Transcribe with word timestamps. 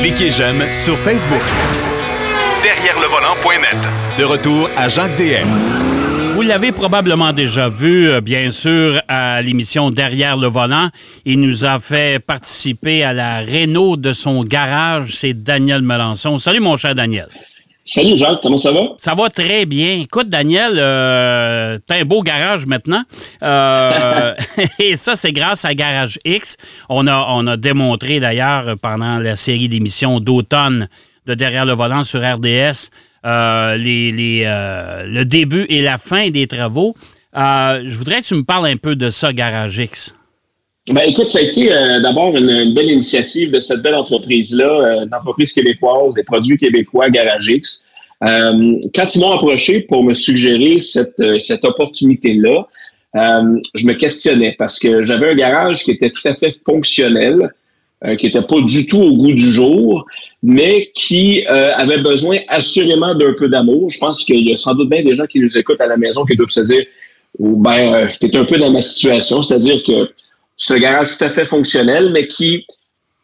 Cliquez 0.00 0.30
j'aime 0.30 0.62
sur 0.72 0.96
Facebook. 0.98 1.42
Derrière 2.62 2.98
le 3.00 3.06
volant.net. 3.06 3.76
De 4.18 4.24
retour 4.24 4.68
à 4.76 4.88
Jacques 4.88 5.16
DM. 5.16 5.48
Vous 6.34 6.42
l'avez 6.42 6.72
probablement 6.72 7.32
déjà 7.32 7.68
vu, 7.68 8.08
euh, 8.08 8.20
bien 8.20 8.50
sûr, 8.50 9.00
à 9.08 9.42
l'émission 9.42 9.90
Derrière 9.90 10.36
le 10.36 10.46
volant. 10.46 10.88
Il 11.24 11.40
nous 11.40 11.64
a 11.64 11.78
fait 11.80 12.18
participer 12.18 13.04
à 13.04 13.12
la 13.12 13.38
réno 13.40 13.96
de 13.96 14.12
son 14.12 14.42
garage. 14.42 15.16
C'est 15.16 15.34
Daniel 15.34 15.82
Melançon. 15.82 16.38
Salut, 16.38 16.60
mon 16.60 16.76
cher 16.76 16.94
Daniel. 16.94 17.28
Salut 17.92 18.16
Jacques, 18.16 18.38
comment 18.40 18.56
ça 18.56 18.70
va? 18.70 18.82
Ça 18.98 19.16
va 19.16 19.28
très 19.28 19.66
bien. 19.66 19.94
Écoute, 19.94 20.28
Daniel, 20.28 20.74
euh, 20.76 21.76
t'as 21.84 21.96
un 21.96 22.04
beau 22.04 22.20
garage 22.20 22.64
maintenant. 22.64 23.02
Euh, 23.42 24.32
et 24.78 24.94
ça, 24.94 25.16
c'est 25.16 25.32
grâce 25.32 25.64
à 25.64 25.74
Garage 25.74 26.20
X. 26.24 26.56
On 26.88 27.08
a, 27.08 27.26
on 27.30 27.48
a 27.48 27.56
démontré 27.56 28.20
d'ailleurs 28.20 28.76
pendant 28.80 29.18
la 29.18 29.34
série 29.34 29.66
d'émissions 29.66 30.20
d'automne 30.20 30.88
de 31.26 31.34
Derrière 31.34 31.64
le 31.64 31.72
volant 31.72 32.04
sur 32.04 32.20
RDS 32.20 32.90
euh, 33.26 33.76
le 33.76 35.22
début 35.24 35.66
et 35.68 35.82
la 35.82 35.98
fin 35.98 36.30
des 36.30 36.46
travaux. 36.46 36.94
Je 37.34 37.96
voudrais 37.96 38.20
que 38.20 38.26
tu 38.26 38.36
me 38.36 38.44
parles 38.44 38.68
un 38.68 38.76
peu 38.76 38.94
de 38.94 39.10
ça, 39.10 39.32
Garage 39.32 39.78
X. 39.78 40.14
Ben, 40.90 41.02
écoute, 41.06 41.28
ça 41.28 41.38
a 41.38 41.42
été 41.42 41.72
euh, 41.72 42.00
d'abord 42.00 42.36
une, 42.36 42.50
une 42.50 42.74
belle 42.74 42.90
initiative 42.90 43.52
de 43.52 43.60
cette 43.60 43.80
belle 43.80 43.94
entreprise-là, 43.94 44.64
euh, 44.64 45.04
une 45.04 45.14
entreprise 45.14 45.52
québécoise, 45.52 46.14
des 46.14 46.24
produits 46.24 46.56
québécois, 46.56 47.08
GarageX. 47.10 47.88
Euh, 48.24 48.74
quand 48.92 49.14
ils 49.14 49.20
m'ont 49.20 49.30
approché 49.30 49.82
pour 49.82 50.02
me 50.02 50.14
suggérer 50.14 50.80
cette, 50.80 51.20
euh, 51.20 51.38
cette 51.38 51.64
opportunité-là, 51.64 52.66
euh, 53.16 53.60
je 53.74 53.86
me 53.86 53.92
questionnais 53.92 54.56
parce 54.58 54.80
que 54.80 55.02
j'avais 55.02 55.30
un 55.30 55.34
garage 55.34 55.84
qui 55.84 55.92
était 55.92 56.10
tout 56.10 56.26
à 56.26 56.34
fait 56.34 56.54
fonctionnel, 56.66 57.52
euh, 58.04 58.16
qui 58.16 58.26
n'était 58.26 58.42
pas 58.42 58.60
du 58.60 58.86
tout 58.86 59.00
au 59.00 59.16
goût 59.16 59.32
du 59.32 59.52
jour, 59.52 60.04
mais 60.42 60.90
qui 60.94 61.44
avait 61.46 61.98
besoin 61.98 62.38
assurément 62.48 63.14
d'un 63.14 63.34
peu 63.34 63.48
d'amour. 63.48 63.90
Je 63.90 63.98
pense 63.98 64.24
qu'il 64.24 64.48
y 64.48 64.52
a 64.52 64.56
sans 64.56 64.74
doute 64.74 64.88
bien 64.88 65.04
des 65.04 65.14
gens 65.14 65.26
qui 65.26 65.38
nous 65.38 65.56
écoutent 65.56 65.80
à 65.80 65.86
la 65.86 65.96
maison 65.96 66.24
qui 66.24 66.34
doivent 66.34 66.48
se 66.48 66.62
dire, 66.62 66.84
oh, 67.38 67.56
ben, 67.56 67.94
euh, 67.94 68.08
tu 68.20 68.26
es 68.26 68.36
un 68.36 68.44
peu 68.44 68.58
dans 68.58 68.70
ma 68.70 68.80
situation, 68.80 69.42
c'est-à-dire 69.42 69.82
que 69.86 70.10
c'est 70.60 70.74
un 70.74 70.78
garage 70.78 71.16
tout 71.16 71.24
à 71.24 71.30
fait 71.30 71.46
fonctionnel, 71.46 72.10
mais 72.12 72.28
qui, 72.28 72.66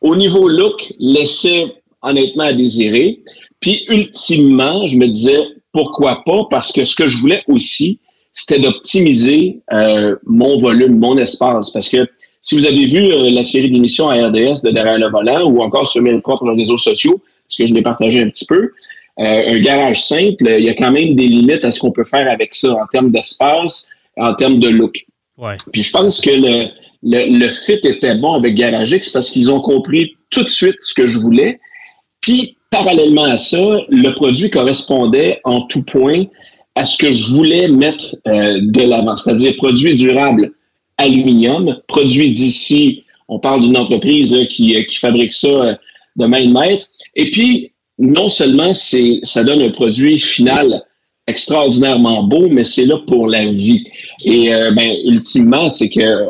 au 0.00 0.16
niveau 0.16 0.48
look, 0.48 0.92
laissait 0.98 1.66
honnêtement 2.00 2.44
à 2.44 2.54
désirer. 2.54 3.20
Puis, 3.60 3.84
ultimement, 3.88 4.86
je 4.86 4.96
me 4.96 5.06
disais, 5.06 5.44
pourquoi 5.70 6.22
pas? 6.24 6.46
Parce 6.50 6.72
que 6.72 6.82
ce 6.82 6.96
que 6.96 7.06
je 7.06 7.18
voulais 7.18 7.42
aussi, 7.46 8.00
c'était 8.32 8.58
d'optimiser 8.58 9.60
euh, 9.72 10.16
mon 10.24 10.58
volume, 10.58 10.98
mon 10.98 11.18
espace. 11.18 11.70
Parce 11.72 11.90
que 11.90 12.08
si 12.40 12.58
vous 12.58 12.64
avez 12.64 12.86
vu 12.86 13.12
euh, 13.12 13.28
la 13.30 13.44
série 13.44 13.70
d'émissions 13.70 14.08
à 14.08 14.14
RDS 14.14 14.62
de 14.64 14.70
Derrière 14.70 14.98
le 14.98 15.10
volant 15.10 15.44
ou 15.44 15.60
encore 15.60 15.86
sur 15.86 16.00
mes 16.00 16.18
propres 16.20 16.50
réseaux 16.52 16.78
sociaux, 16.78 17.20
parce 17.46 17.58
que 17.58 17.66
je 17.66 17.74
l'ai 17.74 17.82
partagé 17.82 18.22
un 18.22 18.30
petit 18.30 18.46
peu, 18.46 18.70
euh, 19.18 19.52
un 19.52 19.58
garage 19.58 20.02
simple, 20.02 20.46
il 20.58 20.64
y 20.64 20.70
a 20.70 20.74
quand 20.74 20.90
même 20.90 21.14
des 21.14 21.26
limites 21.26 21.66
à 21.66 21.70
ce 21.70 21.80
qu'on 21.80 21.92
peut 21.92 22.04
faire 22.06 22.30
avec 22.30 22.54
ça 22.54 22.72
en 22.72 22.86
termes 22.86 23.10
d'espace, 23.10 23.90
en 24.16 24.32
termes 24.32 24.58
de 24.58 24.68
look. 24.68 25.04
Ouais. 25.36 25.56
Puis 25.70 25.82
je 25.82 25.90
pense 25.90 26.20
que 26.22 26.30
le, 26.30 26.68
le, 27.02 27.38
le 27.38 27.50
fit 27.50 27.80
était 27.84 28.14
bon 28.14 28.34
avec 28.34 28.54
GarageX 28.54 29.10
parce 29.10 29.30
qu'ils 29.30 29.50
ont 29.50 29.60
compris 29.60 30.16
tout 30.30 30.42
de 30.42 30.48
suite 30.48 30.76
ce 30.80 30.94
que 30.94 31.06
je 31.06 31.18
voulais. 31.18 31.60
Puis, 32.20 32.56
parallèlement 32.70 33.24
à 33.24 33.38
ça, 33.38 33.78
le 33.88 34.10
produit 34.14 34.50
correspondait 34.50 35.40
en 35.44 35.62
tout 35.62 35.84
point 35.84 36.24
à 36.74 36.84
ce 36.84 36.98
que 36.98 37.10
je 37.10 37.32
voulais 37.32 37.68
mettre 37.68 38.16
euh, 38.28 38.60
de 38.60 38.82
l'avant, 38.82 39.16
c'est-à-dire 39.16 39.56
produit 39.56 39.94
durable 39.94 40.52
aluminium, 40.98 41.78
produit 41.88 42.32
d'ici, 42.32 43.04
on 43.28 43.38
parle 43.38 43.62
d'une 43.62 43.76
entreprise 43.76 44.34
là, 44.34 44.44
qui, 44.46 44.76
euh, 44.76 44.82
fabrique 45.00 45.32
ça 45.32 45.48
euh, 45.48 45.74
de 46.16 46.26
main 46.26 46.44
de 46.44 46.52
maître. 46.52 46.86
Et 47.14 47.30
puis, 47.30 47.72
non 47.98 48.28
seulement 48.28 48.72
ça 48.74 49.44
donne 49.44 49.62
un 49.62 49.70
produit 49.70 50.18
final 50.18 50.82
extraordinairement 51.26 52.22
beau, 52.22 52.48
mais 52.48 52.64
c'est 52.64 52.84
là 52.84 52.98
pour 53.06 53.26
la 53.26 53.46
vie. 53.46 53.84
Et 54.24 54.54
euh, 54.54 54.70
ben, 54.70 54.92
ultimement, 55.04 55.68
c'est 55.68 55.88
que 55.88 56.24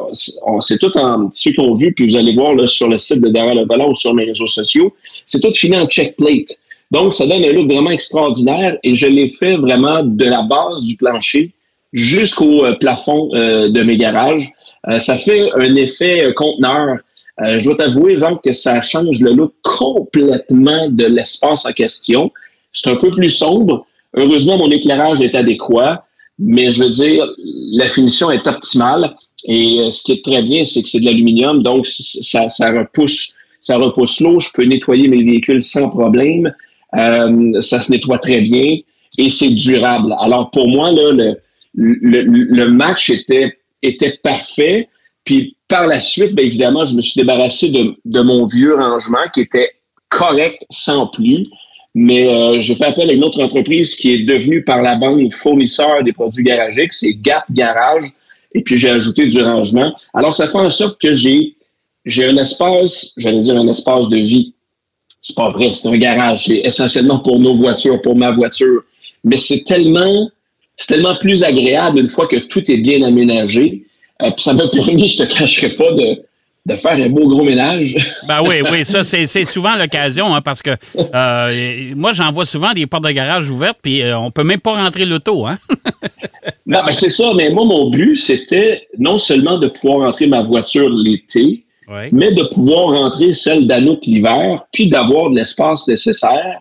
on, 0.46 0.60
c'est 0.60 0.78
tout 0.78 0.96
en 0.96 1.30
ceux 1.30 1.52
qui 1.52 1.60
ont 1.60 1.74
vu, 1.74 1.92
puis 1.92 2.08
vous 2.08 2.16
allez 2.16 2.34
voir 2.34 2.54
là, 2.54 2.66
sur 2.66 2.88
le 2.88 2.98
site 2.98 3.22
de 3.22 3.28
Derrière 3.28 3.54
le 3.54 3.88
ou 3.88 3.94
sur 3.94 4.14
mes 4.14 4.24
réseaux 4.24 4.46
sociaux, 4.46 4.94
c'est 5.26 5.40
tout 5.40 5.52
fini 5.52 5.76
en 5.76 5.86
check 5.86 6.16
plate. 6.16 6.58
Donc, 6.90 7.14
ça 7.14 7.26
donne 7.26 7.44
un 7.44 7.52
look 7.52 7.70
vraiment 7.70 7.90
extraordinaire 7.90 8.78
et 8.82 8.94
je 8.94 9.06
l'ai 9.06 9.28
fait 9.28 9.56
vraiment 9.56 10.02
de 10.04 10.24
la 10.24 10.42
base 10.42 10.84
du 10.84 10.96
plancher 10.96 11.52
jusqu'au 11.92 12.64
euh, 12.64 12.74
plafond 12.74 13.30
euh, 13.34 13.68
de 13.68 13.82
mes 13.82 13.96
garages. 13.96 14.48
Euh, 14.88 14.98
ça 14.98 15.16
fait 15.16 15.50
un 15.54 15.74
effet 15.74 16.26
euh, 16.26 16.32
conteneur. 16.32 16.98
Je 17.38 17.62
dois 17.64 17.76
t'avouer, 17.76 18.16
Jean, 18.16 18.38
que 18.38 18.50
ça 18.50 18.80
change 18.80 19.20
le 19.20 19.32
look 19.32 19.52
complètement 19.62 20.88
de 20.88 21.04
l'espace 21.04 21.66
en 21.66 21.72
question. 21.72 22.32
C'est 22.72 22.88
un 22.88 22.96
peu 22.96 23.10
plus 23.10 23.28
sombre. 23.28 23.86
Heureusement, 24.16 24.58
mon 24.58 24.70
éclairage 24.70 25.20
est 25.22 25.34
adéquat, 25.34 26.06
mais 26.38 26.70
je 26.70 26.84
veux 26.84 26.90
dire, 26.90 27.26
la 27.72 27.88
finition 27.88 28.30
est 28.30 28.46
optimale. 28.46 29.14
Et 29.44 29.80
euh, 29.80 29.90
ce 29.90 30.02
qui 30.02 30.12
est 30.12 30.24
très 30.24 30.42
bien, 30.42 30.64
c'est 30.64 30.82
que 30.82 30.88
c'est 30.88 31.00
de 31.00 31.04
l'aluminium, 31.04 31.62
donc 31.62 31.86
ça, 31.86 32.48
ça 32.48 32.72
repousse, 32.72 33.36
ça 33.60 33.76
repousse 33.76 34.20
l'eau. 34.20 34.40
Je 34.40 34.48
peux 34.54 34.64
nettoyer 34.64 35.08
mes 35.08 35.22
véhicules 35.22 35.62
sans 35.62 35.90
problème. 35.90 36.52
Euh, 36.94 37.60
ça 37.60 37.82
se 37.82 37.92
nettoie 37.92 38.18
très 38.18 38.40
bien 38.40 38.78
et 39.18 39.28
c'est 39.28 39.50
durable. 39.50 40.14
Alors 40.20 40.50
pour 40.50 40.68
moi, 40.68 40.90
là, 40.92 41.12
le, 41.12 41.36
le, 41.74 42.22
le 42.22 42.66
match 42.72 43.10
était, 43.10 43.58
était 43.82 44.18
parfait. 44.22 44.88
Puis 45.24 45.56
par 45.68 45.86
la 45.86 46.00
suite, 46.00 46.34
bien 46.34 46.44
évidemment, 46.44 46.84
je 46.84 46.94
me 46.94 47.02
suis 47.02 47.20
débarrassé 47.20 47.70
de, 47.70 47.94
de 48.04 48.20
mon 48.20 48.46
vieux 48.46 48.74
rangement 48.74 49.28
qui 49.34 49.40
était 49.40 49.70
correct 50.08 50.64
sans 50.70 51.08
plus. 51.08 51.48
Mais 51.98 52.28
euh, 52.28 52.60
j'ai 52.60 52.76
fait 52.76 52.84
appel 52.84 53.08
à 53.08 53.14
une 53.14 53.24
autre 53.24 53.42
entreprise 53.42 53.94
qui 53.94 54.12
est 54.12 54.24
devenue 54.24 54.62
par 54.62 54.82
la 54.82 54.96
bande 54.96 55.32
fournisseur 55.32 56.04
des 56.04 56.12
produits 56.12 56.44
garagiques, 56.44 56.92
c'est 56.92 57.14
Gap 57.14 57.44
Garage. 57.50 58.04
Et 58.52 58.60
puis 58.60 58.76
j'ai 58.76 58.90
ajouté 58.90 59.26
du 59.28 59.40
rangement. 59.40 59.94
Alors 60.12 60.34
ça 60.34 60.46
fait 60.46 60.58
en 60.58 60.68
sorte 60.68 61.00
que 61.00 61.14
j'ai 61.14 61.56
j'ai 62.04 62.26
un 62.26 62.36
espace, 62.36 63.14
j'allais 63.16 63.40
dire 63.40 63.56
un 63.56 63.66
espace 63.66 64.10
de 64.10 64.18
vie. 64.18 64.52
C'est 65.22 65.36
pas 65.36 65.50
vrai, 65.50 65.72
c'est 65.72 65.88
un 65.88 65.96
garage. 65.96 66.44
C'est 66.44 66.58
essentiellement 66.58 67.20
pour 67.20 67.40
nos 67.40 67.56
voitures, 67.56 68.02
pour 68.02 68.14
ma 68.14 68.30
voiture. 68.30 68.82
Mais 69.24 69.38
c'est 69.38 69.64
tellement, 69.64 70.30
c'est 70.76 70.88
tellement 70.88 71.16
plus 71.16 71.44
agréable 71.44 71.98
une 71.98 72.08
fois 72.08 72.26
que 72.26 72.36
tout 72.36 72.70
est 72.70 72.76
bien 72.76 73.02
aménagé. 73.04 73.86
Euh, 74.20 74.30
puis 74.32 74.42
ça 74.42 74.52
m'a 74.52 74.68
permis, 74.72 75.08
je 75.08 75.24
te 75.24 75.34
cacherai 75.34 75.70
pas, 75.70 75.92
de, 75.92 76.25
de 76.66 76.74
faire 76.76 76.92
un 76.94 77.08
beau 77.08 77.28
gros 77.28 77.44
ménage. 77.44 77.94
Ben 78.28 78.40
oui, 78.44 78.56
oui, 78.70 78.84
ça, 78.84 79.04
c'est 79.04 79.26
souvent 79.44 79.76
l'occasion, 79.76 80.34
hein, 80.34 80.40
parce 80.42 80.60
que 80.62 80.70
euh, 81.14 81.94
moi, 81.94 82.12
j'en 82.12 82.32
vois 82.32 82.44
souvent 82.44 82.72
des 82.72 82.86
portes 82.86 83.04
de 83.04 83.10
garage 83.12 83.48
ouvertes, 83.48 83.78
puis 83.80 84.02
euh, 84.02 84.18
on 84.18 84.30
peut 84.32 84.42
même 84.44 84.60
pas 84.60 84.74
rentrer 84.74 85.04
l'auto, 85.06 85.46
hein? 85.46 85.58
Non, 86.68 86.80
ben 86.84 86.92
c'est 86.92 87.10
ça. 87.10 87.30
Mais 87.36 87.48
moi, 87.50 87.64
mon 87.64 87.90
but, 87.90 88.16
c'était 88.16 88.88
non 88.98 89.18
seulement 89.18 89.58
de 89.58 89.68
pouvoir 89.68 89.98
rentrer 90.00 90.26
ma 90.26 90.42
voiture 90.42 90.88
l'été, 90.90 91.64
Oui. 91.88 92.08
mais 92.10 92.32
de 92.32 92.42
pouvoir 92.42 92.86
rentrer 92.88 93.32
celle 93.32 93.68
d'Anouk 93.68 94.04
l'hiver, 94.04 94.64
puis 94.72 94.88
d'avoir 94.88 95.30
de 95.30 95.36
l'espace 95.36 95.86
nécessaire, 95.86 96.58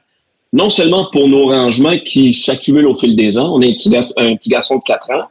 non 0.53 0.69
seulement 0.69 1.07
pour 1.11 1.27
nos 1.27 1.47
rangements 1.47 1.97
qui 2.05 2.33
s'accumulent 2.33 2.85
au 2.85 2.93
fil 2.95 3.15
des 3.15 3.39
ans, 3.39 3.55
on 3.55 3.61
est 3.61 3.69
un 3.69 3.73
petit, 3.73 3.89
gar- 3.89 4.13
un 4.17 4.35
petit 4.35 4.49
garçon 4.49 4.75
de 4.77 4.83
4 4.85 5.09
ans, 5.11 5.23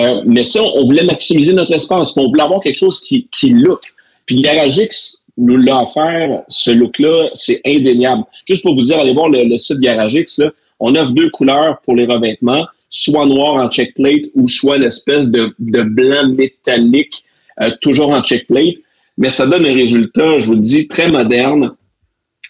euh, 0.00 0.22
mais 0.26 0.42
tu 0.42 0.50
sais, 0.50 0.60
on, 0.60 0.78
on 0.78 0.84
voulait 0.84 1.04
maximiser 1.04 1.52
notre 1.52 1.72
espace, 1.72 2.12
puis 2.12 2.24
on 2.24 2.28
voulait 2.28 2.42
avoir 2.42 2.60
quelque 2.60 2.78
chose 2.78 3.00
qui, 3.00 3.28
qui 3.30 3.50
look. 3.50 3.80
Puis 4.30 4.42
Garagix 4.42 5.24
nous 5.36 5.56
l'a 5.56 5.82
offert, 5.82 6.44
ce 6.46 6.70
look-là, 6.70 7.30
c'est 7.34 7.60
indéniable. 7.66 8.22
Juste 8.46 8.62
pour 8.62 8.76
vous 8.76 8.82
dire, 8.82 9.00
allez 9.00 9.12
voir 9.12 9.28
le, 9.28 9.56
site 9.56 9.80
Garagix, 9.80 10.38
là, 10.38 10.52
on 10.78 10.94
offre 10.94 11.10
deux 11.10 11.30
couleurs 11.30 11.80
pour 11.84 11.96
les 11.96 12.06
revêtements, 12.06 12.64
soit 12.90 13.26
noir 13.26 13.54
en 13.54 13.68
check 13.68 13.92
plate 13.96 14.26
ou 14.36 14.46
soit 14.46 14.78
l'espèce 14.78 15.32
de, 15.32 15.52
de 15.58 15.82
blanc 15.82 16.28
métallique, 16.28 17.24
euh, 17.60 17.72
toujours 17.80 18.10
en 18.10 18.22
check 18.22 18.46
plate 18.46 18.76
mais 19.18 19.30
ça 19.30 19.48
donne 19.48 19.66
un 19.66 19.74
résultat, 19.74 20.38
je 20.38 20.46
vous 20.46 20.54
le 20.54 20.60
dis, 20.60 20.86
très 20.86 21.08
moderne. 21.08 21.72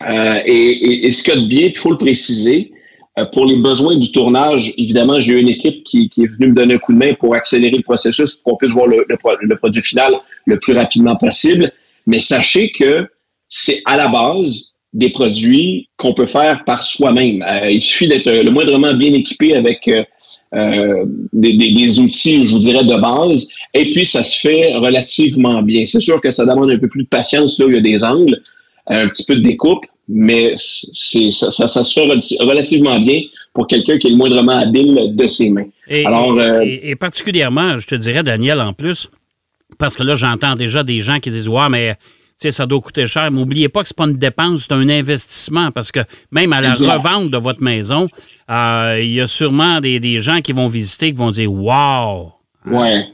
Euh, 0.06 0.40
et, 0.44 0.52
et, 0.52 1.06
et 1.06 1.10
ce 1.10 1.22
qu'il 1.22 1.44
de 1.44 1.46
bien, 1.46 1.68
il 1.68 1.78
faut 1.78 1.92
le 1.92 1.96
préciser, 1.96 2.72
euh, 3.18 3.24
pour 3.24 3.46
les 3.46 3.56
besoins 3.56 3.96
du 3.96 4.12
tournage, 4.12 4.74
évidemment, 4.76 5.18
j'ai 5.18 5.32
eu 5.32 5.40
une 5.40 5.48
équipe 5.48 5.82
qui, 5.82 6.10
qui 6.10 6.24
est 6.24 6.26
venue 6.26 6.48
me 6.48 6.54
donner 6.54 6.74
un 6.74 6.78
coup 6.78 6.92
de 6.92 6.98
main 6.98 7.14
pour 7.14 7.34
accélérer 7.34 7.78
le 7.78 7.82
processus, 7.82 8.36
pour 8.36 8.52
qu'on 8.52 8.58
puisse 8.58 8.72
voir 8.72 8.86
le, 8.86 9.06
le 9.08 9.16
le 9.40 9.56
produit 9.56 9.80
final 9.80 10.12
le 10.50 10.58
plus 10.58 10.74
rapidement 10.74 11.16
possible. 11.16 11.72
Mais 12.06 12.18
sachez 12.18 12.70
que 12.70 13.08
c'est 13.48 13.80
à 13.84 13.96
la 13.96 14.08
base 14.08 14.52
des 14.92 15.10
produits 15.10 15.88
qu'on 15.96 16.14
peut 16.14 16.26
faire 16.26 16.62
par 16.64 16.84
soi-même. 16.84 17.42
Euh, 17.42 17.70
il 17.70 17.80
suffit 17.80 18.08
d'être 18.08 18.26
euh, 18.26 18.42
le 18.42 18.50
moindrement 18.50 18.92
bien 18.94 19.12
équipé 19.14 19.54
avec 19.54 19.88
euh, 19.88 21.04
des, 21.32 21.52
des- 21.56 21.72
des 21.72 22.00
outils, 22.00 22.44
je 22.44 22.50
vous 22.50 22.58
dirais, 22.58 22.84
de 22.84 22.96
base. 22.96 23.48
Et 23.72 23.90
puis, 23.90 24.04
ça 24.04 24.22
se 24.24 24.36
fait 24.38 24.74
relativement 24.74 25.62
bien. 25.62 25.84
C'est 25.86 26.00
sûr 26.00 26.20
que 26.20 26.30
ça 26.30 26.44
demande 26.44 26.70
un 26.72 26.78
peu 26.78 26.88
plus 26.88 27.04
de 27.04 27.08
patience 27.08 27.58
là 27.58 27.66
où 27.66 27.68
il 27.70 27.76
y 27.76 27.78
a 27.78 27.80
des 27.80 28.02
angles, 28.02 28.40
un 28.88 29.06
petit 29.08 29.24
peu 29.24 29.36
de 29.36 29.42
découpe, 29.42 29.84
mais 30.08 30.54
c'est, 30.56 31.30
ça, 31.30 31.52
ça, 31.52 31.68
ça 31.68 31.84
se 31.84 31.92
fait 32.00 32.06
relati- 32.06 32.42
relativement 32.42 32.98
bien 32.98 33.20
pour 33.54 33.68
quelqu'un 33.68 33.96
qui 33.98 34.08
est 34.08 34.10
le 34.10 34.16
moindrement 34.16 34.58
habile 34.58 35.12
de 35.14 35.26
ses 35.28 35.50
mains. 35.50 35.66
Et, 35.86 36.04
Alors, 36.04 36.36
et- 36.40 36.42
euh, 36.42 36.64
et- 36.64 36.90
et 36.90 36.96
particulièrement, 36.96 37.78
je 37.78 37.86
te 37.86 37.94
dirais, 37.94 38.24
Daniel, 38.24 38.60
en 38.60 38.72
plus, 38.72 39.08
parce 39.80 39.96
que 39.96 40.04
là, 40.04 40.14
j'entends 40.14 40.54
déjà 40.54 40.84
des 40.84 41.00
gens 41.00 41.18
qui 41.18 41.30
disent 41.30 41.48
Ouais, 41.48 41.68
mais 41.68 41.96
sais, 42.40 42.50
ça 42.50 42.66
doit 42.66 42.80
coûter 42.80 43.06
cher. 43.06 43.30
Mais 43.30 43.38
n'oubliez 43.38 43.68
pas 43.68 43.82
que 43.82 43.88
ce 43.88 43.94
n'est 43.94 43.96
pas 43.96 44.10
une 44.10 44.18
dépense, 44.18 44.66
c'est 44.68 44.72
un 44.72 44.88
investissement 44.88 45.70
parce 45.70 45.92
que 45.92 46.00
même 46.30 46.52
à 46.52 46.60
la 46.60 46.72
revente 46.72 47.30
de 47.30 47.36
votre 47.36 47.62
maison, 47.62 48.08
euh, 48.50 48.98
il 49.00 49.12
y 49.12 49.20
a 49.20 49.26
sûrement 49.26 49.80
des, 49.80 50.20
gens 50.20 50.40
qui 50.40 50.52
vont 50.52 50.66
visiter 50.66 51.12
qui 51.12 51.18
vont 51.18 51.30
dire 51.30 51.52
Wow! 51.52 52.32
Oui. 52.66 53.04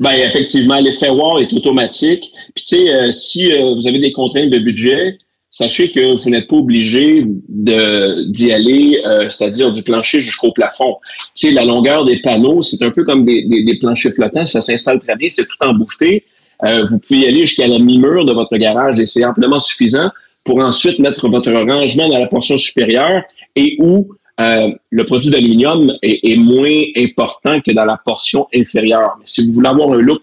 Ben, 0.00 0.12
effectivement, 0.12 0.80
l'effet 0.80 1.10
wow 1.10 1.38
est 1.38 1.52
automatique. 1.52 2.32
Puis, 2.54 2.64
tu 2.64 2.76
sais, 2.76 2.92
euh, 2.92 3.12
si 3.12 3.52
euh, 3.52 3.74
vous 3.74 3.86
avez 3.86 4.00
des 4.00 4.10
contraintes 4.10 4.50
de 4.50 4.58
budget, 4.58 5.18
sachez 5.52 5.92
que 5.92 6.20
vous 6.20 6.30
n'êtes 6.30 6.48
pas 6.48 6.56
obligé 6.56 7.24
d'y 7.28 8.52
aller, 8.52 9.00
c'est-à-dire 9.28 9.70
du 9.70 9.84
plancher 9.84 10.20
jusqu'au 10.20 10.50
plafond. 10.50 10.96
Tu 11.36 11.48
sais, 11.48 11.52
la 11.52 11.64
longueur 11.64 12.04
des 12.04 12.20
panneaux, 12.20 12.62
c'est 12.62 12.82
un 12.82 12.90
peu 12.90 13.04
comme 13.04 13.24
des, 13.24 13.78
planchers 13.78 14.12
flottants, 14.12 14.46
ça 14.46 14.60
s'installe 14.60 14.98
très 14.98 15.14
bien, 15.14 15.28
c'est 15.30 15.46
tout 15.46 15.56
embouffé. 15.60 16.24
Euh, 16.64 16.84
vous 16.84 16.98
pouvez 17.00 17.20
y 17.20 17.26
aller 17.26 17.44
jusqu'à 17.44 17.66
la 17.66 17.78
mi-mur 17.78 18.24
de 18.24 18.32
votre 18.32 18.56
garage 18.56 19.00
et 19.00 19.06
c'est 19.06 19.24
amplement 19.24 19.58
suffisant 19.58 20.10
pour 20.44 20.60
ensuite 20.60 20.98
mettre 20.98 21.28
votre 21.28 21.52
rangement 21.52 22.08
dans 22.08 22.18
la 22.18 22.26
portion 22.26 22.56
supérieure 22.56 23.22
et 23.56 23.76
où 23.80 24.08
euh, 24.40 24.68
le 24.90 25.04
produit 25.04 25.30
d'aluminium 25.30 25.92
est, 26.02 26.36
moins 26.36 26.82
important 26.96 27.60
que 27.60 27.72
dans 27.72 27.84
la 27.84 28.00
portion 28.04 28.46
inférieure. 28.54 29.18
Si 29.24 29.46
vous 29.46 29.52
voulez 29.52 29.68
avoir 29.68 29.92
un 29.92 30.00
look 30.00 30.22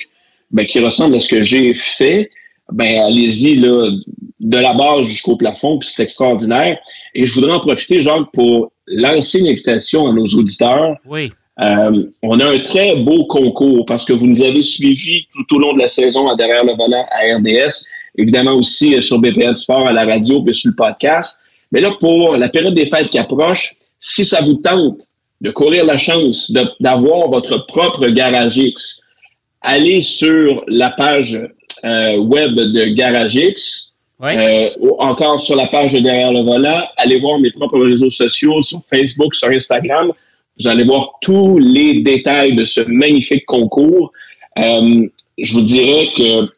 ben, 0.51 0.65
qui 0.65 0.79
ressemble 0.79 1.15
à 1.15 1.19
ce 1.19 1.35
que 1.35 1.41
j'ai 1.41 1.73
fait, 1.73 2.29
ben 2.71 3.01
allez-y 3.01 3.55
là, 3.55 3.89
de 4.39 4.57
la 4.57 4.73
base 4.73 5.05
jusqu'au 5.05 5.37
plafond, 5.37 5.79
puis 5.79 5.89
c'est 5.89 6.03
extraordinaire. 6.03 6.77
Et 7.13 7.25
je 7.25 7.33
voudrais 7.33 7.51
en 7.51 7.59
profiter, 7.59 8.01
Jacques, 8.01 8.31
pour 8.33 8.71
lancer 8.87 9.39
une 9.39 9.47
invitation 9.47 10.07
à 10.07 10.13
nos 10.13 10.25
auditeurs. 10.25 10.95
Oui. 11.05 11.31
Euh, 11.61 12.03
on 12.23 12.39
a 12.39 12.45
un 12.45 12.59
très 12.59 12.95
beau 12.95 13.25
concours 13.25 13.85
parce 13.85 14.05
que 14.05 14.13
vous 14.13 14.27
nous 14.27 14.41
avez 14.41 14.61
suivis 14.61 15.27
tout 15.33 15.55
au 15.55 15.59
long 15.59 15.73
de 15.73 15.79
la 15.79 15.89
saison 15.89 16.29
à 16.29 16.35
Derrière 16.35 16.63
le 16.63 16.71
volant 16.71 17.05
à 17.11 17.35
RDS, 17.35 17.85
évidemment 18.17 18.53
aussi 18.53 18.95
euh, 18.95 19.01
sur 19.01 19.19
BPM 19.19 19.55
Sport 19.55 19.87
à 19.87 19.91
la 19.91 20.05
radio 20.05 20.43
et 20.47 20.53
sur 20.53 20.71
le 20.71 20.75
podcast. 20.75 21.43
Mais 21.71 21.81
là, 21.81 21.91
pour 21.99 22.37
la 22.37 22.47
période 22.47 22.73
des 22.73 22.85
fêtes 22.85 23.09
qui 23.09 23.17
approche, 23.17 23.75
si 23.99 24.23
ça 24.23 24.41
vous 24.41 24.55
tente 24.55 25.01
de 25.41 25.51
courir 25.51 25.85
la 25.85 25.97
chance 25.97 26.51
d'avoir 26.79 27.29
votre 27.29 27.65
propre 27.67 28.07
Garage 28.07 28.57
X, 28.57 29.03
allez 29.61 30.01
sur 30.01 30.63
la 30.67 30.89
page 30.89 31.39
web 31.83 32.55
de 32.55 32.85
Garage 32.89 33.35
X, 33.35 33.93
ou 34.79 34.95
encore 34.99 35.39
sur 35.39 35.55
la 35.55 35.67
page 35.67 35.93
de 35.93 35.99
Derrière 35.99 36.31
le 36.33 36.41
volant, 36.41 36.83
allez 36.97 37.19
voir 37.19 37.39
mes 37.39 37.51
propres 37.51 37.79
réseaux 37.79 38.09
sociaux 38.09 38.59
sur 38.61 38.79
Facebook, 38.89 39.33
sur 39.33 39.49
Instagram. 39.49 40.11
Vous 40.59 40.67
allez 40.67 40.83
voir 40.83 41.13
tous 41.21 41.57
les 41.57 42.01
détails 42.01 42.53
de 42.53 42.65
ce 42.65 42.81
magnifique 42.81 43.45
concours. 43.45 44.11
Euh, 44.57 45.07
je 45.37 45.53
vous 45.53 45.61
dirais 45.61 46.09
que 46.17 46.49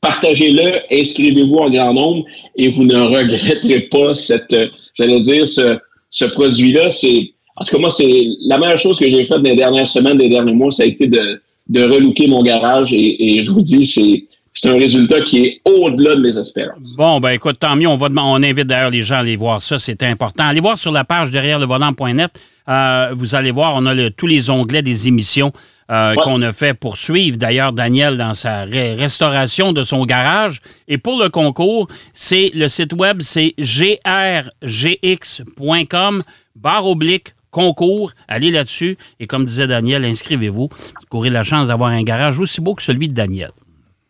partagez-le, 0.00 0.80
inscrivez-vous 0.90 1.56
en 1.56 1.70
grand 1.70 1.92
nombre 1.92 2.24
et 2.56 2.68
vous 2.70 2.84
ne 2.84 2.96
regretterez 2.96 3.80
pas 3.82 4.14
cette, 4.14 4.56
j'allais 4.94 5.20
dire, 5.20 5.46
ce, 5.46 5.78
ce 6.08 6.24
produit-là. 6.24 6.88
C'est, 6.88 7.32
en 7.56 7.64
tout 7.64 7.76
cas, 7.76 7.80
moi, 7.80 7.90
c'est 7.90 8.28
la 8.46 8.56
meilleure 8.56 8.78
chose 8.78 8.98
que 8.98 9.10
j'ai 9.10 9.26
faite 9.26 9.40
les 9.42 9.56
dernières 9.56 9.86
semaines, 9.86 10.16
des 10.16 10.30
derniers 10.30 10.54
mois, 10.54 10.70
ça 10.70 10.84
a 10.84 10.86
été 10.86 11.06
de, 11.06 11.42
de 11.68 11.82
relooker 11.82 12.28
mon 12.28 12.42
garage 12.42 12.92
et, 12.92 13.38
et 13.38 13.42
je 13.42 13.50
vous 13.50 13.62
dis, 13.62 13.86
c'est, 13.86 14.24
c'est 14.56 14.70
un 14.70 14.78
résultat 14.78 15.20
qui 15.20 15.38
est 15.44 15.60
au-delà 15.64 16.14
de 16.16 16.20
mes 16.22 16.36
espérances. 16.38 16.94
Bon, 16.96 17.20
ben 17.20 17.30
écoute, 17.30 17.58
tant 17.58 17.76
mieux. 17.76 17.88
On, 17.88 17.96
va, 17.96 18.08
on 18.16 18.42
invite 18.42 18.66
d'ailleurs 18.66 18.90
les 18.90 19.02
gens 19.02 19.16
à 19.16 19.18
aller 19.18 19.36
voir 19.36 19.60
ça. 19.60 19.78
C'est 19.78 20.02
important. 20.02 20.44
Allez 20.44 20.60
voir 20.60 20.78
sur 20.78 20.92
la 20.92 21.04
page 21.04 21.30
derrière 21.30 21.58
le 21.58 21.66
volant.net. 21.66 22.40
Euh, 22.68 23.10
vous 23.14 23.34
allez 23.34 23.50
voir, 23.50 23.74
on 23.76 23.84
a 23.86 24.10
tous 24.10 24.26
les 24.26 24.48
onglets 24.50 24.82
des 24.82 25.08
émissions 25.08 25.52
euh, 25.90 26.14
qu'on 26.16 26.42
a 26.42 26.52
fait 26.52 26.74
pour 26.74 26.96
suivre 26.96 27.36
d'ailleurs 27.36 27.72
Daniel 27.72 28.16
dans 28.16 28.34
sa 28.34 28.64
restauration 28.64 29.72
de 29.72 29.82
son 29.82 30.04
garage. 30.04 30.60
Et 30.88 30.98
pour 30.98 31.22
le 31.22 31.28
concours, 31.28 31.86
c'est 32.12 32.50
le 32.54 32.66
site 32.68 32.92
web, 32.94 33.18
c'est 33.20 33.54
grgx.com, 33.58 34.62
barre 36.56 36.86
oblique 36.86 37.35
concours. 37.56 38.12
Allez 38.28 38.50
là-dessus. 38.50 38.98
Et 39.18 39.26
comme 39.26 39.46
disait 39.46 39.66
Daniel, 39.66 40.04
inscrivez-vous. 40.04 40.68
Vous 40.70 41.06
courez 41.08 41.30
la 41.30 41.42
chance 41.42 41.68
d'avoir 41.68 41.90
un 41.90 42.02
garage 42.02 42.38
aussi 42.38 42.60
beau 42.60 42.74
que 42.74 42.82
celui 42.82 43.08
de 43.08 43.14
Daniel. 43.14 43.50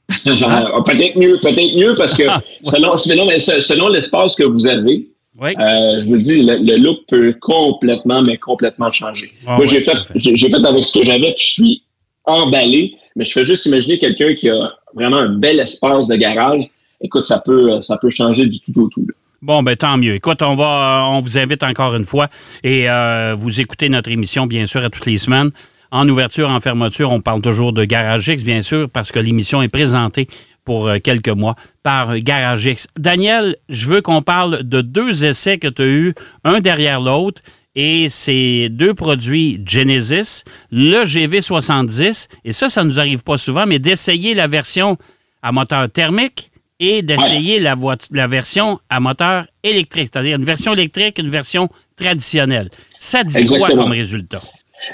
Ah, 0.44 0.82
peut-être 0.84 1.16
mieux, 1.16 1.36
peut-être 1.40 1.76
mieux 1.76 1.94
parce 1.96 2.14
que 2.16 2.24
ah, 2.28 2.40
selon, 2.62 3.88
l'espace 3.88 4.34
que 4.36 4.44
vous 4.44 4.66
avez, 4.66 5.08
euh, 5.42 6.00
je 6.00 6.06
vous 6.06 6.14
le 6.14 6.20
dis, 6.20 6.42
le, 6.42 6.76
look 6.76 6.98
peut 7.08 7.34
complètement, 7.40 8.22
mais 8.22 8.36
complètement 8.36 8.90
changer. 8.90 9.32
Ah, 9.46 9.56
Moi, 9.56 9.66
j'ai 9.66 9.80
fait, 9.80 9.98
j'ai 10.14 10.36
fait 10.36 10.64
avec 10.64 10.84
ce 10.84 10.98
que 10.98 11.04
j'avais, 11.04 11.32
puis 11.34 11.44
je 11.44 11.52
suis 11.52 11.82
emballé, 12.24 12.94
mais 13.14 13.24
je 13.24 13.32
fais 13.32 13.44
juste 13.44 13.66
imaginer 13.66 13.98
quelqu'un 13.98 14.34
qui 14.34 14.48
a 14.48 14.72
vraiment 14.94 15.18
un 15.18 15.28
bel 15.28 15.58
espace 15.60 16.06
de 16.06 16.16
garage. 16.16 16.64
Écoute, 17.00 17.24
ça 17.24 17.42
peut, 17.44 17.80
ça 17.80 17.98
peut 17.98 18.10
changer 18.10 18.46
du 18.46 18.60
tout 18.60 18.80
au 18.80 18.88
tout. 18.88 19.06
Bon, 19.46 19.62
ben 19.62 19.76
tant 19.76 19.96
mieux. 19.96 20.16
Écoute, 20.16 20.42
on 20.42 20.56
va, 20.56 21.04
on 21.08 21.20
vous 21.20 21.38
invite 21.38 21.62
encore 21.62 21.94
une 21.94 22.04
fois 22.04 22.28
et 22.64 22.90
euh, 22.90 23.36
vous 23.38 23.60
écoutez 23.60 23.88
notre 23.88 24.10
émission, 24.10 24.48
bien 24.48 24.66
sûr, 24.66 24.84
à 24.84 24.90
toutes 24.90 25.06
les 25.06 25.18
semaines. 25.18 25.52
En 25.92 26.08
ouverture, 26.08 26.50
en 26.50 26.58
fermeture, 26.58 27.12
on 27.12 27.20
parle 27.20 27.42
toujours 27.42 27.72
de 27.72 27.84
Garage 27.84 28.28
bien 28.38 28.60
sûr, 28.62 28.90
parce 28.90 29.12
que 29.12 29.20
l'émission 29.20 29.62
est 29.62 29.68
présentée 29.68 30.26
pour 30.64 30.88
euh, 30.88 30.98
quelques 30.98 31.28
mois 31.28 31.54
par 31.84 32.18
Garage. 32.18 32.68
Daniel, 32.98 33.54
je 33.68 33.86
veux 33.86 34.00
qu'on 34.00 34.20
parle 34.20 34.64
de 34.64 34.80
deux 34.80 35.24
essais 35.24 35.58
que 35.58 35.68
tu 35.68 35.82
as 35.82 35.86
eus, 35.86 36.14
un 36.42 36.58
derrière 36.58 37.00
l'autre, 37.00 37.40
et 37.76 38.08
ces 38.08 38.68
deux 38.68 38.94
produits 38.94 39.62
Genesis, 39.64 40.42
le 40.72 41.04
GV70, 41.04 42.26
et 42.44 42.52
ça, 42.52 42.68
ça 42.68 42.82
ne 42.82 42.88
nous 42.88 42.98
arrive 42.98 43.22
pas 43.22 43.38
souvent, 43.38 43.64
mais 43.64 43.78
d'essayer 43.78 44.34
la 44.34 44.48
version 44.48 44.96
à 45.40 45.52
moteur 45.52 45.88
thermique 45.88 46.50
et 46.78 47.02
d'essayer 47.02 47.60
la, 47.60 47.74
la 48.10 48.26
version 48.26 48.78
à 48.90 49.00
moteur 49.00 49.46
électrique, 49.62 50.08
c'est-à-dire 50.12 50.36
une 50.36 50.44
version 50.44 50.74
électrique, 50.74 51.18
une 51.18 51.28
version 51.28 51.68
traditionnelle. 51.96 52.70
Ça 52.98 53.24
dit 53.24 53.44
quoi 53.44 53.70
comme 53.70 53.90
résultat? 53.90 54.42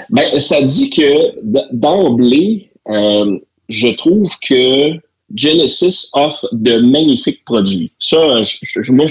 Ben, 0.09 0.39
ça 0.39 0.61
dit 0.61 0.89
que 0.89 1.73
d'emblée, 1.73 2.69
euh, 2.89 3.37
je 3.69 3.89
trouve 3.89 4.29
que 4.39 4.93
Genesis 5.35 6.09
offre 6.13 6.47
de 6.51 6.77
magnifiques 6.77 7.43
produits. 7.45 7.91
Ça, 7.99 8.43
je, 8.43 8.91
moi, 8.91 9.05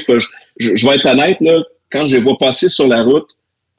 je, 0.59 0.87
vais 0.87 0.97
être 0.97 1.07
honnête, 1.07 1.41
là, 1.41 1.63
quand 1.91 2.07
je 2.07 2.17
les 2.17 2.23
vois 2.23 2.39
passer 2.39 2.69
sur 2.69 2.89
la 2.89 3.03
route, 3.03 3.29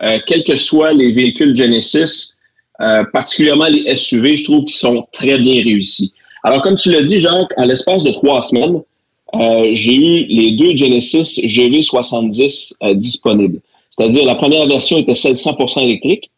euh, 0.01 0.19
quels 0.27 0.43
que 0.43 0.55
soient 0.55 0.93
les 0.93 1.11
véhicules 1.11 1.55
Genesis, 1.55 2.35
euh, 2.81 3.03
particulièrement 3.13 3.67
les 3.67 3.95
SUV, 3.95 4.37
je 4.37 4.43
trouve 4.43 4.65
qu'ils 4.65 4.75
sont 4.75 5.07
très 5.11 5.37
bien 5.37 5.63
réussis. 5.63 6.13
Alors, 6.43 6.61
comme 6.61 6.75
tu 6.75 6.91
l'as 6.91 7.01
dit, 7.01 7.19
Jacques, 7.19 7.53
à 7.57 7.65
l'espace 7.65 8.03
de 8.03 8.11
trois 8.11 8.41
semaines, 8.41 8.81
j'ai 9.73 9.95
eu 9.95 10.25
les 10.27 10.51
deux 10.51 10.75
Genesis 10.75 11.39
GV70 11.45 12.95
disponibles. 12.95 13.61
C'est-à-dire, 13.89 14.25
la 14.25 14.35
première 14.35 14.67
version 14.67 14.97
était 14.97 15.13
celle 15.13 15.33
100% 15.33 15.83
électrique. 15.83 16.29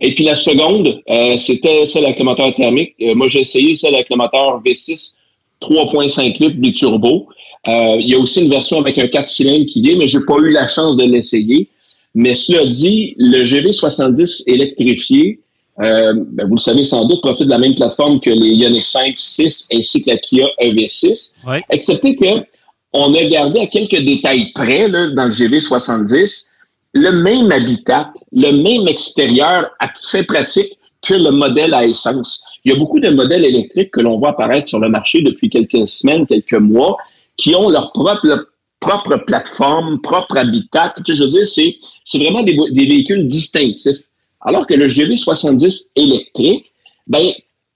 Et 0.00 0.14
puis 0.14 0.24
la 0.24 0.36
seconde, 0.36 1.00
euh, 1.08 1.38
c'était 1.38 1.86
celle 1.86 2.04
avec 2.04 2.18
le 2.18 2.24
moteur 2.24 2.52
thermique. 2.54 2.94
Euh, 3.00 3.14
moi, 3.14 3.28
j'ai 3.28 3.40
essayé 3.40 3.74
celle 3.74 3.94
avec 3.94 4.10
le 4.10 4.16
moteur 4.16 4.60
V6 4.64 5.18
3.5 5.60 6.42
litres 6.42 6.56
biturbo. 6.56 7.28
Euh, 7.68 7.96
il 8.00 8.08
y 8.08 8.14
a 8.14 8.18
aussi 8.18 8.42
une 8.42 8.50
version 8.50 8.80
avec 8.80 8.98
un 8.98 9.08
4 9.08 9.28
cylindres 9.28 9.66
qui 9.66 9.82
vient, 9.82 9.96
mais 9.96 10.08
j'ai 10.08 10.20
pas 10.26 10.36
eu 10.38 10.50
la 10.50 10.66
chance 10.66 10.96
de 10.96 11.04
l'essayer. 11.04 11.68
Mais 12.14 12.34
cela 12.34 12.66
dit, 12.66 13.14
le 13.18 13.44
GV70 13.44 14.50
électrifié, 14.50 15.40
euh, 15.80 16.12
ben, 16.14 16.46
vous 16.46 16.54
le 16.54 16.60
savez 16.60 16.82
sans 16.82 17.04
doute, 17.04 17.20
profite 17.20 17.46
de 17.46 17.50
la 17.50 17.58
même 17.58 17.74
plateforme 17.74 18.20
que 18.20 18.30
les 18.30 18.48
Ioniq 18.48 18.84
5, 18.84 19.14
6 19.16 19.68
ainsi 19.74 20.04
que 20.04 20.10
la 20.10 20.18
Kia 20.18 20.46
EV6. 20.60 21.38
Excepté 21.70 22.16
que 22.16 22.44
on 22.92 23.14
a 23.14 23.24
gardé 23.24 23.60
à 23.60 23.66
quelques 23.66 24.02
détails 24.02 24.50
près 24.52 24.88
là, 24.88 25.10
dans 25.10 25.24
le 25.24 25.30
GV70 25.30 26.50
le 26.94 27.10
même 27.22 27.52
habitat, 27.52 28.12
le 28.32 28.62
même 28.62 28.88
extérieur 28.88 29.70
à 29.78 29.88
tout 29.88 30.08
fait 30.08 30.24
pratique 30.24 30.72
que 31.06 31.14
le 31.14 31.30
modèle 31.30 31.74
à 31.74 31.84
essence. 31.84 32.44
Il 32.64 32.72
y 32.72 32.74
a 32.74 32.78
beaucoup 32.78 32.98
de 32.98 33.10
modèles 33.10 33.44
électriques 33.44 33.92
que 33.92 34.00
l'on 34.00 34.18
voit 34.18 34.30
apparaître 34.30 34.68
sur 34.68 34.80
le 34.80 34.88
marché 34.88 35.22
depuis 35.22 35.48
quelques 35.48 35.86
semaines, 35.86 36.26
quelques 36.26 36.54
mois, 36.54 36.96
qui 37.36 37.54
ont 37.54 37.68
leur 37.68 37.92
propre, 37.92 38.48
propre 38.80 39.16
plateforme, 39.26 40.00
propre 40.00 40.38
habitat. 40.38 40.94
Je 41.06 41.22
veux 41.22 41.28
dire, 41.28 41.46
c'est, 41.46 41.76
c'est 42.04 42.18
vraiment 42.18 42.42
des, 42.42 42.56
des, 42.72 42.86
véhicules 42.86 43.26
distinctifs. 43.28 43.98
Alors 44.40 44.66
que 44.66 44.74
le 44.74 44.86
GV70 44.86 45.90
électrique, 45.96 46.66
ben, 47.06 47.32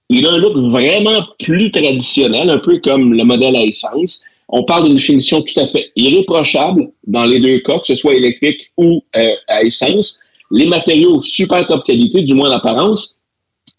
il 0.09 0.25
a 0.27 0.31
un 0.31 0.37
look 0.37 0.57
vraiment 0.71 1.23
plus 1.39 1.71
traditionnel, 1.71 2.49
un 2.49 2.59
peu 2.59 2.79
comme 2.79 3.13
le 3.13 3.23
modèle 3.23 3.55
à 3.55 3.63
essence 3.63 4.25
on 4.55 4.63
parle 4.63 4.87
d'une 4.87 4.99
finition 4.99 5.41
tout 5.41 5.59
à 5.59 5.65
fait 5.65 5.91
irréprochable 5.95 6.91
dans 7.07 7.25
les 7.25 7.39
deux 7.39 7.59
cas, 7.61 7.79
que 7.79 7.87
ce 7.87 7.95
soit 7.95 8.13
électrique 8.13 8.71
ou 8.77 9.01
euh, 9.15 9.31
à 9.47 9.63
essence. 9.63 10.19
Les 10.51 10.67
matériaux 10.67 11.23
super 11.23 11.65
top 11.65 11.83
qualité, 11.85 12.21
du 12.21 12.35
moins 12.35 12.51
en 12.51 12.57
apparence. 12.57 13.19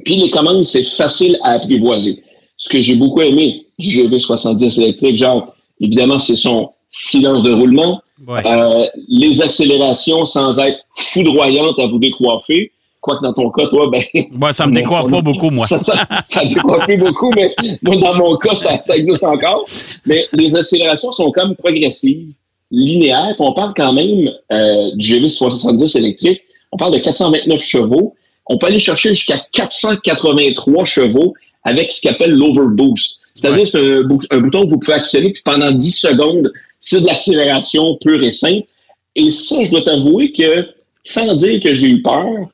Puis 0.04 0.16
les 0.16 0.30
commandes, 0.30 0.64
c'est 0.64 0.82
facile 0.82 1.38
à 1.44 1.52
apprivoiser. 1.52 2.24
Ce 2.56 2.68
que 2.68 2.80
j'ai 2.80 2.96
beaucoup 2.96 3.22
aimé 3.22 3.66
du 3.78 3.88
GV70 3.88 4.80
électrique, 4.80 5.14
genre, 5.14 5.54
évidemment, 5.80 6.18
c'est 6.18 6.34
son 6.34 6.70
silence 6.88 7.44
de 7.44 7.52
roulement, 7.52 8.00
euh, 8.28 8.86
les 9.08 9.42
accélérations 9.42 10.24
sans 10.24 10.58
être 10.58 10.80
foudroyantes 10.96 11.78
à 11.78 11.86
vous 11.86 12.00
décoiffer. 12.00 12.72
Quoique 13.04 13.22
dans 13.22 13.34
ton 13.34 13.50
cas, 13.50 13.66
toi, 13.68 13.90
ben. 13.92 14.02
Ouais, 14.40 14.54
ça 14.54 14.66
me 14.66 14.72
décoiffe 14.72 15.10
pas 15.10 15.20
beaucoup, 15.20 15.50
moi. 15.50 15.66
Ça, 15.66 15.78
ça, 15.78 16.06
ça 16.24 16.42
décoiffe 16.42 16.86
pas 16.86 16.96
beaucoup, 16.96 17.30
mais 17.36 17.54
moi, 17.82 17.96
dans 17.96 18.14
mon 18.14 18.36
cas, 18.38 18.54
ça, 18.54 18.80
ça 18.82 18.96
existe 18.96 19.22
encore. 19.24 19.66
Mais 20.06 20.24
les 20.32 20.56
accélérations 20.56 21.12
sont 21.12 21.30
comme 21.30 21.54
progressives, 21.54 22.28
linéaires. 22.70 23.34
Puis 23.36 23.46
on 23.46 23.52
parle 23.52 23.74
quand 23.76 23.92
même 23.92 24.30
euh, 24.50 24.90
du 24.94 25.06
GV70 25.16 25.98
électrique. 25.98 26.40
On 26.72 26.78
parle 26.78 26.94
de 26.94 26.98
429 26.98 27.60
chevaux. 27.60 28.14
On 28.46 28.56
peut 28.56 28.68
aller 28.68 28.78
chercher 28.78 29.10
jusqu'à 29.10 29.38
483 29.52 30.86
chevaux 30.86 31.34
avec 31.62 31.92
ce 31.92 32.00
qu'on 32.00 32.14
appelle 32.14 32.30
l'overboost. 32.30 33.20
C'est-à-dire, 33.34 33.66
c'est 33.66 33.78
un, 33.78 34.00
un 34.30 34.40
bouton 34.40 34.64
que 34.64 34.70
vous 34.70 34.78
pouvez 34.78 34.94
accélérer, 34.96 35.32
puis 35.34 35.42
pendant 35.44 35.70
10 35.70 35.94
secondes, 35.94 36.50
c'est 36.80 37.02
de 37.02 37.06
l'accélération 37.06 37.98
pure 38.00 38.22
et 38.22 38.32
simple. 38.32 38.66
Et 39.14 39.30
ça, 39.30 39.62
je 39.62 39.70
dois 39.70 39.82
t'avouer 39.82 40.32
que, 40.32 40.68
sans 41.02 41.34
dire 41.34 41.60
que 41.62 41.74
j'ai 41.74 41.88
eu 41.88 42.00
peur, 42.00 42.48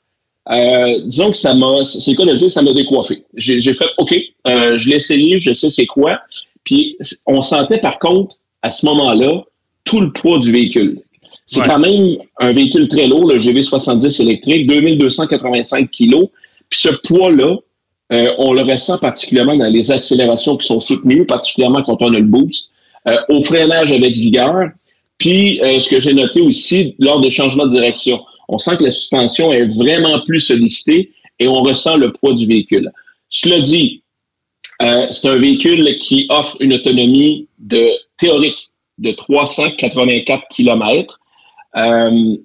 euh, 0.51 1.01
disons 1.07 1.31
que 1.31 1.37
ça 1.37 1.55
m'a, 1.55 1.85
c'est 1.85 2.15
quoi 2.15 2.27
de 2.27 2.35
dire, 2.35 2.51
ça 2.51 2.63
m'a 2.63 2.73
décoiffé. 2.73 3.25
J'ai 3.35 3.61
j'ai 3.61 3.75
fait, 3.75 3.87
OK, 3.99 4.15
euh, 4.47 4.77
je 4.77 4.89
l'ai 4.91 4.97
essayé, 4.97 5.39
je 5.39 5.53
sais 5.53 5.71
c'est 5.71 5.87
quoi. 5.87 6.19
Puis 6.65 6.97
on 7.27 7.41
sentait 7.43 7.79
par 7.79 7.99
contre, 7.99 8.37
à 8.63 8.71
ce 8.71 8.85
moment-là, 8.87 9.43
tout 9.85 10.01
le 10.01 10.13
poids 10.13 10.39
du 10.39 10.53
véhicule. 10.53 11.01
C'est 11.47 11.61
Ouais. 11.61 11.67
quand 11.67 11.79
même 11.81 12.17
un 12.39 12.53
véhicule 12.53 12.87
très 12.89 13.07
lourd, 13.09 13.27
le 13.27 13.39
GV70 13.39 14.23
électrique, 14.23 14.67
2285 14.69 15.91
kilos. 15.91 16.29
Puis 16.69 16.81
ce 16.81 16.91
poids-là, 17.09 17.57
euh, 18.13 18.35
on 18.39 18.53
le 18.53 18.63
ressent 18.63 18.99
particulièrement 18.99 19.57
dans 19.57 19.69
les 19.73 19.91
accélérations 19.91 20.57
qui 20.57 20.67
sont 20.67 20.81
soutenues, 20.81 21.27
particulièrement 21.27 21.83
quand 21.83 22.01
on 22.03 22.13
a 22.13 22.19
le 22.19 22.25
boost, 22.25 22.73
euh, 23.09 23.17
au 23.29 23.41
freinage 23.43 23.93
avec 23.93 24.15
vigueur. 24.15 24.71
Puis, 25.19 25.61
euh, 25.63 25.79
ce 25.79 25.89
que 25.89 26.01
j'ai 26.01 26.13
noté 26.15 26.41
aussi 26.41 26.95
lors 26.99 27.21
des 27.21 27.31
changements 27.31 27.67
de 27.67 27.71
direction, 27.71 28.21
on 28.51 28.59
sent 28.59 28.77
que 28.79 28.85
la 28.85 28.91
suspension 28.91 29.53
est 29.53 29.67
vraiment 29.75 30.21
plus 30.27 30.41
sollicitée 30.41 31.13
et 31.39 31.49
on 31.49 31.63
ressent 31.63 31.97
le 31.97 32.13
poids 32.13 32.35
du 32.35 32.47
véhicule. 32.47 32.91
Cela 33.29 33.61
dit, 33.61 34.03
euh, 34.83 35.07
c'est 35.11 35.29
un 35.29 35.39
véhicule 35.39 35.97
qui 35.99 36.27
offre 36.29 36.57
une 36.61 36.75
autonomie 36.75 37.47
de 37.59 37.89
théorique 38.19 38.71
de 38.99 39.13
384 39.13 40.43
km. 40.51 41.21
Euh, 41.77 42.37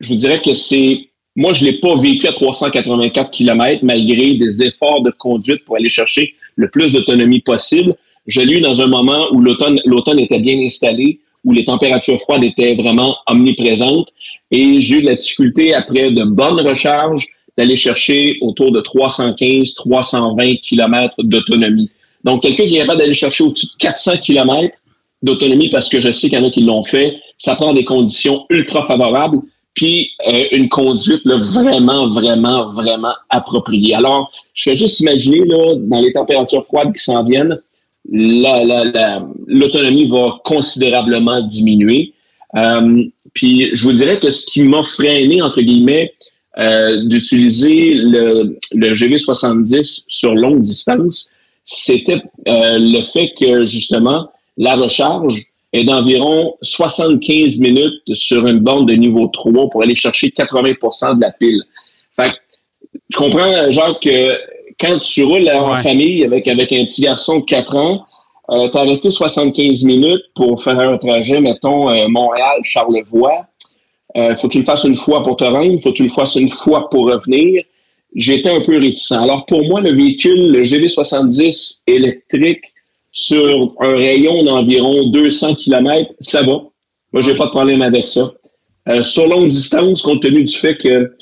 je 0.00 0.08
vous 0.08 0.16
dirais 0.16 0.40
que 0.42 0.54
c'est 0.54 1.08
moi, 1.36 1.52
je 1.52 1.64
l'ai 1.64 1.74
pas 1.74 1.96
vécu 1.96 2.28
à 2.28 2.32
384 2.32 3.30
km 3.32 3.80
malgré 3.84 4.34
des 4.34 4.62
efforts 4.62 5.02
de 5.02 5.10
conduite 5.10 5.64
pour 5.64 5.76
aller 5.76 5.88
chercher 5.88 6.34
le 6.54 6.70
plus 6.70 6.92
d'autonomie 6.92 7.40
possible. 7.40 7.96
Je 8.28 8.40
l'ai 8.40 8.58
eu 8.58 8.60
dans 8.60 8.80
un 8.80 8.86
moment 8.86 9.26
où 9.32 9.40
l'automne 9.40 10.18
était 10.18 10.38
bien 10.38 10.58
installé, 10.60 11.18
où 11.44 11.52
les 11.52 11.64
températures 11.64 12.20
froides 12.20 12.44
étaient 12.44 12.76
vraiment 12.76 13.16
omniprésentes. 13.26 14.12
Et 14.50 14.80
j'ai 14.80 14.96
eu 14.98 15.02
de 15.02 15.06
la 15.08 15.14
difficulté, 15.14 15.74
après 15.74 16.10
de 16.10 16.24
bonnes 16.24 16.60
recharges, 16.60 17.26
d'aller 17.56 17.76
chercher 17.76 18.36
autour 18.40 18.72
de 18.72 18.80
315, 18.80 19.74
320 19.74 20.54
km 20.62 21.14
d'autonomie. 21.22 21.90
Donc, 22.24 22.42
quelqu'un 22.42 22.66
qui 22.66 22.76
est 22.76 22.80
capable 22.80 23.00
d'aller 23.00 23.14
chercher 23.14 23.44
au-dessus 23.44 23.66
de 23.66 23.76
400 23.78 24.18
km 24.22 24.76
d'autonomie, 25.22 25.68
parce 25.70 25.88
que 25.88 26.00
je 26.00 26.10
sais 26.10 26.28
qu'il 26.28 26.38
y 26.38 26.42
en 26.42 26.46
a 26.46 26.50
qui 26.50 26.62
l'ont 26.62 26.84
fait, 26.84 27.16
ça 27.38 27.54
prend 27.54 27.72
des 27.72 27.84
conditions 27.84 28.44
ultra 28.50 28.86
favorables 28.86 29.38
puis 29.74 30.10
euh, 30.28 30.44
une 30.52 30.68
conduite 30.68 31.22
là, 31.24 31.36
vraiment, 31.38 32.08
vraiment, 32.08 32.72
vraiment 32.72 33.12
appropriée. 33.28 33.94
Alors, 33.96 34.30
je 34.54 34.70
fais 34.70 34.76
juste 34.76 35.00
imaginer, 35.00 35.40
là, 35.46 35.74
dans 35.78 36.00
les 36.00 36.12
températures 36.12 36.64
froides 36.66 36.92
qui 36.94 37.02
s'en 37.02 37.24
viennent, 37.24 37.58
la- 38.12 38.62
la- 38.64 38.84
la- 38.84 39.26
l'autonomie 39.48 40.06
va 40.08 40.36
considérablement 40.44 41.40
diminuer. 41.42 42.12
Euh, 42.56 43.02
puis, 43.34 43.70
je 43.74 43.82
vous 43.84 43.92
dirais 43.92 44.18
que 44.20 44.30
ce 44.30 44.46
qui 44.46 44.62
m'a 44.62 44.82
freiné, 44.84 45.42
entre 45.42 45.60
guillemets, 45.60 46.12
euh, 46.58 47.04
d'utiliser 47.06 47.94
le, 47.94 48.58
le 48.72 48.92
GV70 48.92 50.04
sur 50.08 50.34
longue 50.34 50.62
distance, 50.62 51.32
c'était 51.64 52.22
euh, 52.46 52.78
le 52.78 53.02
fait 53.04 53.32
que, 53.40 53.64
justement, 53.64 54.30
la 54.56 54.76
recharge 54.76 55.42
est 55.72 55.84
d'environ 55.84 56.54
75 56.62 57.58
minutes 57.58 58.00
sur 58.12 58.46
une 58.46 58.60
borne 58.60 58.86
de 58.86 58.94
niveau 58.94 59.26
3 59.26 59.68
pour 59.70 59.82
aller 59.82 59.96
chercher 59.96 60.28
80% 60.28 61.16
de 61.16 61.20
la 61.22 61.32
pile. 61.32 61.60
Fait 62.14 62.30
que, 62.30 62.36
tu 63.10 63.18
comprends, 63.18 63.70
Jacques, 63.72 64.00
que 64.02 64.32
quand 64.80 64.98
tu 65.00 65.24
roules 65.24 65.48
en 65.50 65.74
Ouais. 65.74 65.82
famille 65.82 66.24
avec, 66.24 66.46
avec 66.46 66.72
un 66.72 66.84
petit 66.86 67.02
garçon 67.02 67.40
de 67.40 67.44
4 67.44 67.76
ans, 67.76 68.06
euh, 68.50 68.68
t'as 68.68 68.80
arrêté 68.80 69.10
75 69.10 69.84
minutes 69.84 70.24
pour 70.34 70.62
faire 70.62 70.78
un 70.78 70.98
trajet, 70.98 71.40
mettons, 71.40 71.90
euh, 71.90 72.06
Montréal-Charlevoix. 72.08 73.46
Euh, 74.16 74.36
faut 74.36 74.48
que 74.48 74.52
tu 74.52 74.58
le 74.58 74.64
fasses 74.64 74.84
une 74.84 74.96
fois 74.96 75.22
pour 75.22 75.36
te 75.36 75.44
rendre, 75.44 75.80
faut 75.82 75.90
que 75.90 75.96
tu 75.96 76.04
le 76.04 76.08
fasses 76.08 76.36
une 76.36 76.50
fois 76.50 76.88
pour 76.90 77.10
revenir. 77.10 77.64
J'étais 78.14 78.50
un 78.50 78.60
peu 78.60 78.78
réticent. 78.78 79.12
Alors, 79.12 79.44
pour 79.46 79.64
moi, 79.64 79.80
le 79.80 79.94
véhicule, 79.94 80.52
le 80.52 80.62
GV70 80.62 81.82
électrique, 81.86 82.62
sur 83.16 83.74
un 83.78 83.94
rayon 83.94 84.42
d'environ 84.42 85.08
200 85.10 85.54
km, 85.54 86.12
ça 86.18 86.42
va. 86.42 86.64
Moi, 87.12 87.22
j'ai 87.22 87.36
pas 87.36 87.46
de 87.46 87.50
problème 87.50 87.80
avec 87.80 88.08
ça. 88.08 88.32
Euh, 88.88 89.02
sur 89.04 89.28
longue 89.28 89.48
distance, 89.48 90.02
compte 90.02 90.20
tenu 90.20 90.42
du 90.42 90.52
fait 90.52 90.76
que 90.76 91.12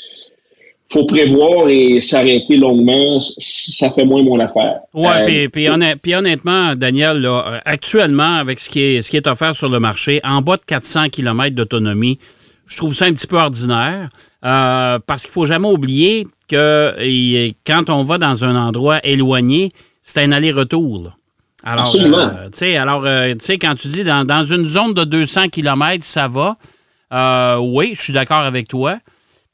faut 0.93 1.05
prévoir 1.05 1.69
et 1.69 2.01
s'arrêter 2.01 2.57
longuement, 2.57 3.19
ça 3.21 3.91
fait 3.91 4.05
moins 4.05 4.23
mon 4.23 4.39
affaire. 4.41 4.81
Oui, 4.95 5.07
Euh, 5.09 5.25
puis, 5.25 5.49
puis 5.49 5.69
honn- 5.69 5.97
puis 6.03 6.15
honnêtement, 6.15 6.75
Daniel, 6.75 7.19
là, 7.23 7.61
actuellement, 7.65 8.37
avec 8.37 8.61
ce 8.61 8.69
qui, 8.69 8.81
est, 8.81 9.03
ce 9.03 9.11
qui 9.11 9.17
est 9.17 9.27
offert 9.27 9.55
sur 9.57 9.69
le 9.69 9.81
marché, 9.81 10.21
en 10.25 10.43
bas 10.43 10.57
de 10.57 10.63
400 10.67 11.09
km 11.11 11.55
d'autonomie, 11.57 12.19
je 12.67 12.77
trouve 12.77 12.95
ça 12.95 13.07
un 13.07 13.13
petit 13.13 13.27
peu 13.27 13.39
ordinaire 13.39 14.11
euh, 14.45 14.99
parce 15.07 15.23
qu'il 15.23 15.31
faut 15.33 15.45
jamais 15.47 15.69
oublier 15.69 16.27
que 16.49 16.95
et, 17.01 17.55
quand 17.67 17.89
on 17.91 18.03
va 18.03 18.19
dans 18.19 18.45
un 18.45 18.55
endroit 18.57 19.01
éloigné, 19.05 19.73
c'est 20.03 20.21
un 20.23 20.33
aller-retour. 20.33 21.13
Alors, 21.65 21.85
Absolument. 21.85 22.19
euh, 22.19 22.45
tu 22.51 22.59
sais, 22.59 22.77
alors, 22.77 23.05
tu 23.05 23.37
sais, 23.41 23.57
quand 23.57 23.75
tu 23.77 23.89
dis 23.89 24.05
dans, 24.05 24.25
dans 24.27 24.45
une 24.45 24.67
zone 24.67 24.95
de 24.95 25.05
200 25.05 25.49
km, 25.49 26.05
ça 26.05 26.29
va. 26.29 26.57
Oui, 27.61 27.93
je 27.95 28.01
suis 28.03 28.13
d'accord 28.13 28.39
avec 28.41 28.69
toi. 28.69 28.99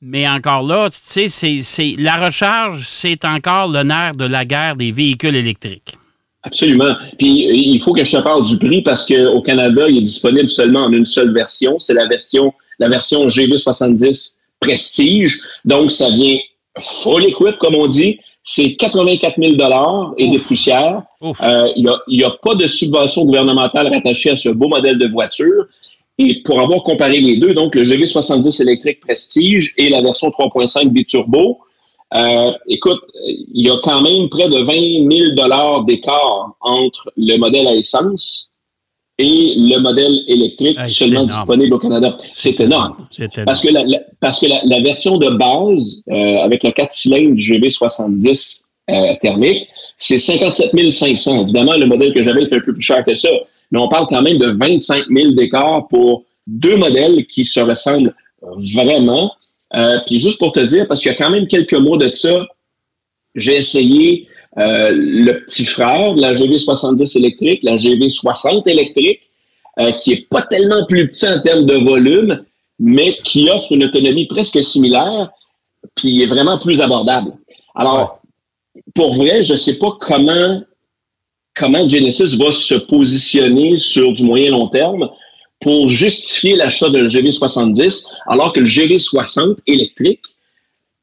Mais 0.00 0.28
encore 0.28 0.62
là, 0.62 0.88
tu 0.90 1.28
sais, 1.28 1.94
la 1.98 2.24
recharge, 2.24 2.84
c'est 2.86 3.24
encore 3.24 3.68
le 3.68 3.82
nerf 3.82 4.14
de 4.14 4.24
la 4.24 4.44
guerre 4.44 4.76
des 4.76 4.92
véhicules 4.92 5.34
électriques. 5.34 5.96
Absolument. 6.44 6.94
Puis 7.18 7.48
euh, 7.48 7.52
il 7.52 7.82
faut 7.82 7.92
que 7.92 8.04
je 8.04 8.16
te 8.16 8.22
parle 8.22 8.44
du 8.44 8.58
prix 8.58 8.82
parce 8.82 9.04
qu'au 9.04 9.42
Canada, 9.42 9.88
il 9.88 9.98
est 9.98 10.02
disponible 10.02 10.48
seulement 10.48 10.84
en 10.84 10.92
une 10.92 11.04
seule 11.04 11.34
version. 11.34 11.78
C'est 11.78 11.94
la 11.94 12.06
version, 12.06 12.52
la 12.78 12.88
version 12.88 13.26
GV70 13.26 14.38
Prestige. 14.60 15.38
Donc, 15.64 15.92
ça 15.92 16.10
vient 16.10 16.36
full 16.80 17.24
equip, 17.24 17.58
comme 17.58 17.76
on 17.76 17.86
dit. 17.86 18.18
C'est 18.42 18.76
84 18.76 19.34
000 19.38 19.52
et 20.16 20.28
des 20.28 20.38
poussières. 20.38 21.02
Euh, 21.22 21.68
Il 21.76 21.86
n'y 22.08 22.24
a, 22.24 22.30
pas 22.42 22.54
de 22.54 22.66
subvention 22.66 23.24
gouvernementale 23.24 23.92
rattachée 23.92 24.30
à 24.30 24.36
ce 24.36 24.48
beau 24.48 24.68
modèle 24.68 24.98
de 24.98 25.06
voiture. 25.06 25.66
Et 26.18 26.42
pour 26.44 26.60
avoir 26.60 26.82
comparé 26.82 27.20
les 27.20 27.36
deux, 27.38 27.54
donc 27.54 27.74
le 27.74 27.84
GV70 27.84 28.62
électrique 28.62 29.00
Prestige 29.00 29.72
et 29.76 29.88
la 29.88 30.02
version 30.02 30.28
3.5 30.28 30.88
biturbo, 30.88 31.58
euh, 32.14 32.50
écoute, 32.66 33.00
il 33.26 33.66
y 33.66 33.70
a 33.70 33.76
quand 33.82 34.00
même 34.00 34.28
près 34.28 34.48
de 34.48 34.58
20 34.58 35.16
000 35.16 35.34
dollars 35.36 35.84
d'écart 35.84 36.54
entre 36.60 37.12
le 37.16 37.36
modèle 37.36 37.66
à 37.68 37.74
essence 37.74 38.52
et 39.18 39.54
le 39.56 39.78
modèle 39.80 40.22
électrique 40.28 40.78
Hey, 40.78 40.90
seulement 40.90 41.22
énorme. 41.22 41.28
disponible 41.28 41.74
au 41.74 41.78
Canada. 41.78 42.16
C'est 42.32 42.60
énorme. 42.60 42.96
C'est 43.10 43.24
énorme. 43.36 43.44
Parce 43.46 43.62
que 43.62 43.72
la, 43.72 43.84
la- 43.84 44.00
parce 44.20 44.40
que 44.40 44.46
la, 44.46 44.60
la 44.64 44.80
version 44.80 45.18
de 45.18 45.28
base, 45.30 46.02
euh, 46.10 46.38
avec 46.38 46.62
le 46.64 46.70
4 46.70 46.90
cylindres 46.90 47.34
du 47.34 47.42
GV70 47.60 48.64
euh, 48.90 49.14
thermique, 49.20 49.66
c'est 49.98 50.18
57 50.18 50.90
500. 50.90 51.42
Évidemment, 51.42 51.72
le 51.76 51.86
modèle 51.86 52.14
que 52.14 52.22
j'avais 52.22 52.42
est 52.42 52.52
un 52.52 52.60
peu 52.60 52.72
plus 52.72 52.80
cher 52.80 53.04
que 53.04 53.14
ça, 53.14 53.28
mais 53.70 53.78
on 53.78 53.88
parle 53.88 54.06
quand 54.06 54.22
même 54.22 54.38
de 54.38 54.50
25 54.50 55.06
000 55.08 55.32
d'écart 55.32 55.88
pour 55.88 56.24
deux 56.46 56.76
modèles 56.76 57.26
qui 57.26 57.44
se 57.44 57.60
ressemblent 57.60 58.14
vraiment. 58.42 59.32
Euh, 59.74 59.98
puis 60.06 60.18
juste 60.18 60.38
pour 60.38 60.52
te 60.52 60.60
dire, 60.60 60.86
parce 60.88 61.00
qu'il 61.00 61.12
y 61.12 61.14
a 61.14 61.18
quand 61.18 61.30
même 61.30 61.46
quelques 61.46 61.74
mois 61.74 61.98
de 61.98 62.10
ça, 62.12 62.46
j'ai 63.34 63.56
essayé 63.56 64.28
euh, 64.56 64.90
le 64.92 65.44
petit 65.44 65.66
frère 65.66 66.14
de 66.14 66.20
la 66.20 66.32
GV70 66.32 67.18
électrique, 67.18 67.62
la 67.62 67.76
GV60 67.76 68.68
électrique, 68.68 69.20
euh, 69.78 69.92
qui 69.92 70.12
est 70.12 70.28
pas 70.28 70.42
tellement 70.42 70.84
plus 70.86 71.08
petit 71.08 71.28
en 71.28 71.40
termes 71.40 71.66
de 71.66 71.76
volume, 71.76 72.44
mais 72.80 73.16
qui 73.24 73.48
offre 73.50 73.72
une 73.72 73.84
autonomie 73.84 74.26
presque 74.26 74.62
similaire, 74.62 75.30
puis 75.94 76.22
est 76.22 76.26
vraiment 76.26 76.58
plus 76.58 76.80
abordable. 76.80 77.32
Alors, 77.74 78.20
pour 78.94 79.14
vrai, 79.14 79.44
je 79.44 79.54
sais 79.54 79.78
pas 79.78 79.96
comment 80.00 80.62
comment 81.58 81.86
Genesis 81.88 82.36
va 82.36 82.50
se 82.50 82.74
positionner 82.74 83.76
sur 83.78 84.12
du 84.12 84.24
moyen 84.24 84.50
long 84.50 84.68
terme 84.68 85.08
pour 85.60 85.88
justifier 85.88 86.54
l'achat 86.56 86.88
d'un 86.88 87.08
GV70, 87.08 88.06
alors 88.28 88.52
que 88.52 88.60
le 88.60 88.66
GV60 88.66 89.58
électrique 89.66 90.20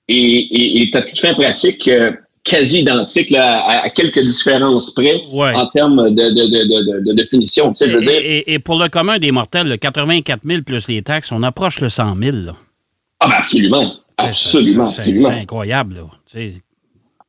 est, 0.08 0.14
est, 0.16 0.82
est 0.84 0.96
à 0.96 1.02
toute 1.02 1.20
fin 1.20 1.34
pratique 1.34 1.88
euh, 1.88 2.12
quasi 2.44 2.82
identique 2.82 3.32
là, 3.32 3.60
à, 3.60 3.86
à 3.86 3.90
quelques 3.90 4.24
différences 4.24 4.92
près 4.94 5.24
Ouais. 5.32 5.54
en 5.54 5.68
termes 5.68 6.12
de, 6.12 6.30
de, 6.30 7.04
de, 7.10 7.14
de, 7.14 7.26
finition. 7.26 7.74
Tu 7.74 7.80
sais, 7.80 7.88
je 7.88 7.98
veux 7.98 8.04
dire, 8.04 8.22
Et, 8.24 8.60
pour 8.60 8.78
le 8.80 8.88
commun 8.88 9.18
des 9.20 9.32
mortels, 9.32 9.68
le 9.68 9.78
84 9.78 10.44
000 10.48 10.62
plus 10.62 10.88
les 10.88 11.02
taxes, 11.02 11.32
on 11.32 11.44
approche 11.44 11.82
le 11.82 11.90
100 11.90 12.16
000. 12.22 12.38
là. 12.38 12.54
ah 13.20 13.28
ben 13.28 13.36
absolument. 13.40 13.96
Absolument, 14.18 14.86
C'est 14.86 15.12
incroyable, 15.28 15.96
là. 15.96 16.04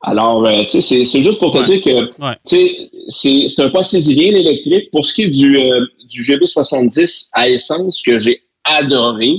Alors, 0.01 0.45
euh, 0.45 0.63
tu 0.69 0.81
sais, 0.81 1.03
c'est- 1.05 1.21
juste 1.23 1.39
pour 1.39 1.51
te 1.51 1.57
Ouais. 1.57 1.63
dire 1.63 1.81
que, 1.81 1.89
Ouais. 2.23 2.35
tu 2.47 2.55
sais, 2.55 2.89
c'est 3.07 3.47
c'est 3.47 3.63
un 3.63 3.69
possédien 3.69 4.31
l'électrique. 4.31 4.91
Pour 4.91 5.03
ce 5.03 5.13
qui 5.15 5.23
est 5.23 5.29
du, 5.29 5.57
euh, 5.57 5.79
du 6.07 6.23
GB70 6.23 7.29
à 7.33 7.49
essence, 7.49 8.01
que 8.03 8.19
j'ai 8.19 8.41
adoré, 8.63 9.31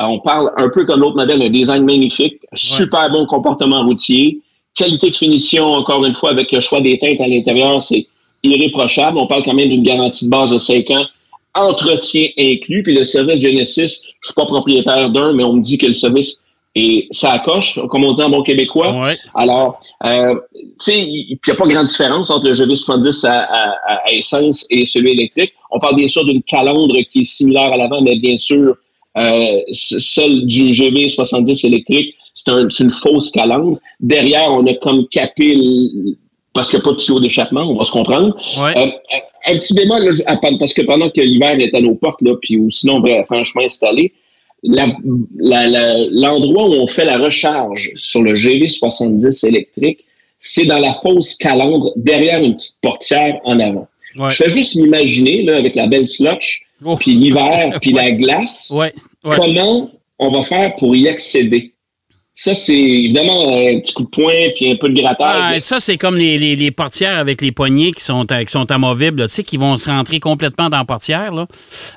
euh, 0.00 0.04
on 0.04 0.20
parle 0.20 0.52
un 0.56 0.68
peu 0.68 0.84
comme 0.86 1.00
l'autre 1.00 1.16
modèle, 1.16 1.42
un 1.42 1.50
design 1.50 1.84
magnifique, 1.84 2.34
super 2.54 3.10
bon 3.10 3.26
comportement 3.26 3.82
routier, 3.84 4.40
qualité 4.76 5.10
de 5.10 5.14
finition, 5.16 5.64
encore 5.66 6.04
une 6.04 6.14
fois, 6.14 6.30
avec 6.30 6.52
le 6.52 6.60
choix 6.60 6.80
des 6.80 6.96
teintes 6.98 7.20
à 7.20 7.26
l'intérieur, 7.26 7.82
c'est 7.82 8.06
irréprochable. 8.44 9.18
On 9.18 9.26
parle 9.26 9.42
quand 9.44 9.54
même 9.54 9.68
d'une 9.68 9.82
garantie 9.84 10.26
de 10.26 10.30
base 10.30 10.50
de 10.52 10.58
5 10.58 10.90
ans, 10.90 11.04
entretien 11.56 12.28
inclus, 12.38 12.82
puis 12.84 12.94
le 12.94 13.04
service 13.04 13.40
Genesis, 13.40 14.02
je 14.20 14.26
suis 14.28 14.34
pas 14.34 14.44
propriétaire 14.46 15.10
d'un, 15.10 15.32
mais 15.32 15.44
on 15.44 15.54
me 15.54 15.62
dit 15.62 15.78
que 15.78 15.86
le 15.86 15.92
service 15.92 16.43
est 16.74 17.06
ça 17.12 17.38
coche, 17.44 17.78
comme 17.90 18.04
on 18.04 18.12
dit 18.12 18.22
en 18.22 18.30
bon 18.30 18.42
québécois. 18.42 18.92
Ouais. 19.04 19.16
Alors, 19.34 19.78
euh, 20.04 20.34
tu 20.54 20.66
sais, 20.80 21.00
il 21.00 21.38
n'y 21.46 21.52
a 21.52 21.54
pas 21.54 21.66
grande 21.66 21.86
différence 21.86 22.30
entre 22.30 22.46
le 22.48 22.52
GV70 22.54 23.24
à, 23.26 23.42
à- 23.44 24.00
à 24.06 24.12
essence 24.12 24.66
et 24.70 24.84
celui 24.84 25.12
électrique. 25.12 25.52
On 25.70 25.78
parle 25.78 25.96
bien 25.96 26.08
sûr 26.08 26.24
d'une 26.24 26.42
calandre 26.42 26.96
qui 27.08 27.20
est 27.20 27.24
similaire 27.24 27.72
à 27.72 27.76
l'avant, 27.76 28.00
mais 28.02 28.16
bien 28.16 28.36
sûr, 28.36 28.76
euh, 29.16 29.60
celle 29.70 30.46
du 30.46 30.72
GV70 30.72 31.64
électrique, 31.66 32.14
c'est 32.34 32.50
un- 32.50 32.66
une 32.80 32.90
fausse 32.90 33.30
calandre. 33.30 33.78
Derrière, 34.00 34.50
on 34.50 34.66
a 34.66 34.74
comme 34.74 35.06
capé, 35.08 35.54
le- 35.54 36.16
parce 36.52 36.68
qu'il 36.70 36.78
n'y 36.78 36.82
a 36.82 36.84
pas 36.86 36.92
de 36.92 36.96
tuyau 36.96 37.20
d'échappement, 37.20 37.62
on 37.62 37.76
va 37.76 37.84
se 37.84 37.92
comprendre. 37.92 38.36
Ouais. 38.60 38.76
Euh, 38.76 38.90
un 39.46 39.58
petit 39.58 39.74
bémol, 39.74 40.02
là, 40.02 40.10
à- 40.26 40.36
parce 40.58 40.72
que 40.72 40.82
pendant 40.82 41.10
que 41.10 41.20
l'hiver 41.20 41.56
est 41.60 41.74
à 41.76 41.80
nos 41.80 41.94
portes, 41.94 42.22
là, 42.22 42.34
puis 42.40 42.56
ou 42.56 42.70
sinon, 42.70 42.98
bref, 43.00 43.26
franchement 43.26 43.62
installé, 43.62 44.12
l'endroit 44.64 46.68
où 46.68 46.72
on 46.74 46.86
fait 46.86 47.04
la 47.04 47.18
recharge 47.18 47.90
sur 47.94 48.22
le 48.22 48.34
GV70 48.34 49.46
électrique, 49.46 50.04
c'est 50.38 50.66
dans 50.66 50.78
la 50.78 50.92
fausse 50.94 51.36
calandre, 51.36 51.92
derrière 51.96 52.42
une 52.42 52.54
petite 52.56 52.78
portière 52.82 53.38
en 53.44 53.58
avant. 53.60 53.88
Ouais. 54.18 54.30
Je 54.30 54.36
fais 54.36 54.50
juste 54.50 54.76
m'imaginer, 54.76 55.42
là, 55.42 55.56
avec 55.56 55.74
la 55.74 55.86
belle 55.86 56.08
slotch, 56.08 56.62
Oh. 56.84 56.96
puis 56.96 57.12
l'hiver, 57.12 57.78
puis 57.80 57.92
la 57.92 58.10
glace. 58.10 58.72
Ouais. 58.76 58.92
comment 59.22 59.90
on 60.18 60.30
va 60.30 60.42
faire 60.42 60.74
pour 60.76 60.94
y 60.94 61.08
accéder? 61.08 61.72
Ça, 62.36 62.52
c'est 62.52 62.74
évidemment 62.76 63.46
un 63.56 63.78
petit 63.78 63.92
coup 63.94 64.02
de 64.02 64.08
poing, 64.08 64.32
puis 64.56 64.68
un 64.72 64.74
peu 64.74 64.88
de 64.88 65.00
grattage. 65.00 65.36
Ah, 65.40 65.60
ça, 65.60 65.78
c'est 65.78 65.96
comme 65.96 66.16
les, 66.16 66.36
les- 66.36 66.56
les 66.56 66.72
portières 66.72 67.16
avec 67.16 67.40
les 67.40 67.52
poignées 67.52 67.92
qui 67.92 68.02
sont, 68.02 68.28
à- 68.32 68.44
qui 68.44 68.50
sont 68.50 68.68
amovibles, 68.72 69.20
là, 69.20 69.28
tu 69.28 69.34
sais, 69.34 69.44
qui 69.44 69.56
vont 69.56 69.76
se 69.76 69.88
rentrer 69.88 70.18
complètement 70.18 70.68
dans 70.68 70.78
la 70.78 70.84
portière. 70.84 71.32
là. 71.32 71.46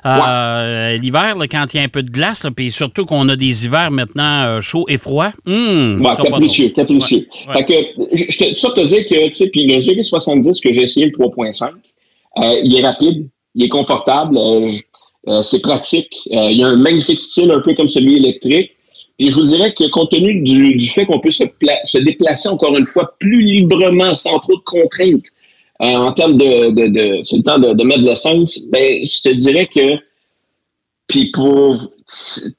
Euh, 0.06 0.96
L'hiver, 0.98 1.34
quand 1.50 1.64
il 1.74 1.76
y 1.78 1.80
a 1.80 1.82
un 1.82 1.88
peu 1.88 2.04
de 2.04 2.10
glace, 2.10 2.44
là, 2.44 2.50
puis 2.54 2.70
surtout 2.70 3.04
qu'on 3.04 3.28
a 3.28 3.34
des 3.34 3.64
hivers 3.66 3.90
maintenant 3.90 4.44
euh, 4.44 4.60
chauds 4.60 4.84
et 4.88 4.96
froids, 4.96 5.32
hum, 5.46 5.98
Bon, 6.00 6.14
capricieux, 6.14 6.68
capricieux. 6.68 7.26
Ouais, 7.48 7.54
Fait 7.54 7.64
que, 7.64 7.74
je, 8.12 8.38
te, 8.38 8.54
ça 8.56 8.70
te 8.70 8.86
dire 8.86 9.06
que, 9.06 9.26
tu 9.26 9.32
sais, 9.32 9.50
puis 9.50 9.66
le 9.66 9.80
GV70 9.80 10.62
que 10.62 10.72
j'ai 10.72 10.82
essayé, 10.82 11.06
le 11.06 11.12
3.5, 11.12 11.72
euh, 12.44 12.60
il 12.62 12.76
est 12.78 12.86
rapide, 12.86 13.26
il 13.56 13.64
est 13.64 13.68
confortable, 13.68 14.38
euh, 14.38 14.68
euh, 15.26 15.42
c'est 15.42 15.60
pratique, 15.62 16.12
euh, 16.32 16.48
il 16.50 16.58
y 16.58 16.62
a 16.62 16.68
un 16.68 16.76
magnifique 16.76 17.18
style, 17.18 17.50
un 17.50 17.60
peu 17.60 17.74
comme 17.74 17.88
celui 17.88 18.18
électrique. 18.18 18.70
Et 19.18 19.30
je 19.30 19.34
vous 19.34 19.46
dirais 19.46 19.74
que 19.74 19.88
compte 19.90 20.10
tenu 20.10 20.42
du, 20.42 20.74
du 20.74 20.88
fait 20.88 21.04
qu'on 21.06 21.18
peut 21.20 21.30
se, 21.30 21.44
pla- 21.44 21.80
se 21.84 21.98
déplacer 21.98 22.48
encore 22.48 22.76
une 22.76 22.86
fois 22.86 23.14
plus 23.18 23.40
librement, 23.42 24.14
sans 24.14 24.38
trop 24.38 24.56
de 24.56 24.62
contraintes, 24.64 25.26
euh, 25.80 25.86
en 25.86 26.12
termes 26.12 26.36
de, 26.36 26.70
de, 26.70 26.86
de 26.88 27.22
c'est 27.24 27.36
le 27.38 27.42
temps 27.42 27.58
de, 27.58 27.72
de 27.74 27.84
mettre 27.84 28.00
de 28.02 28.06
l'essence, 28.06 28.68
ben, 28.70 29.04
je 29.04 29.22
te 29.22 29.34
dirais 29.34 29.68
que, 29.72 29.96
puis 31.06 31.30
pour, 31.30 31.76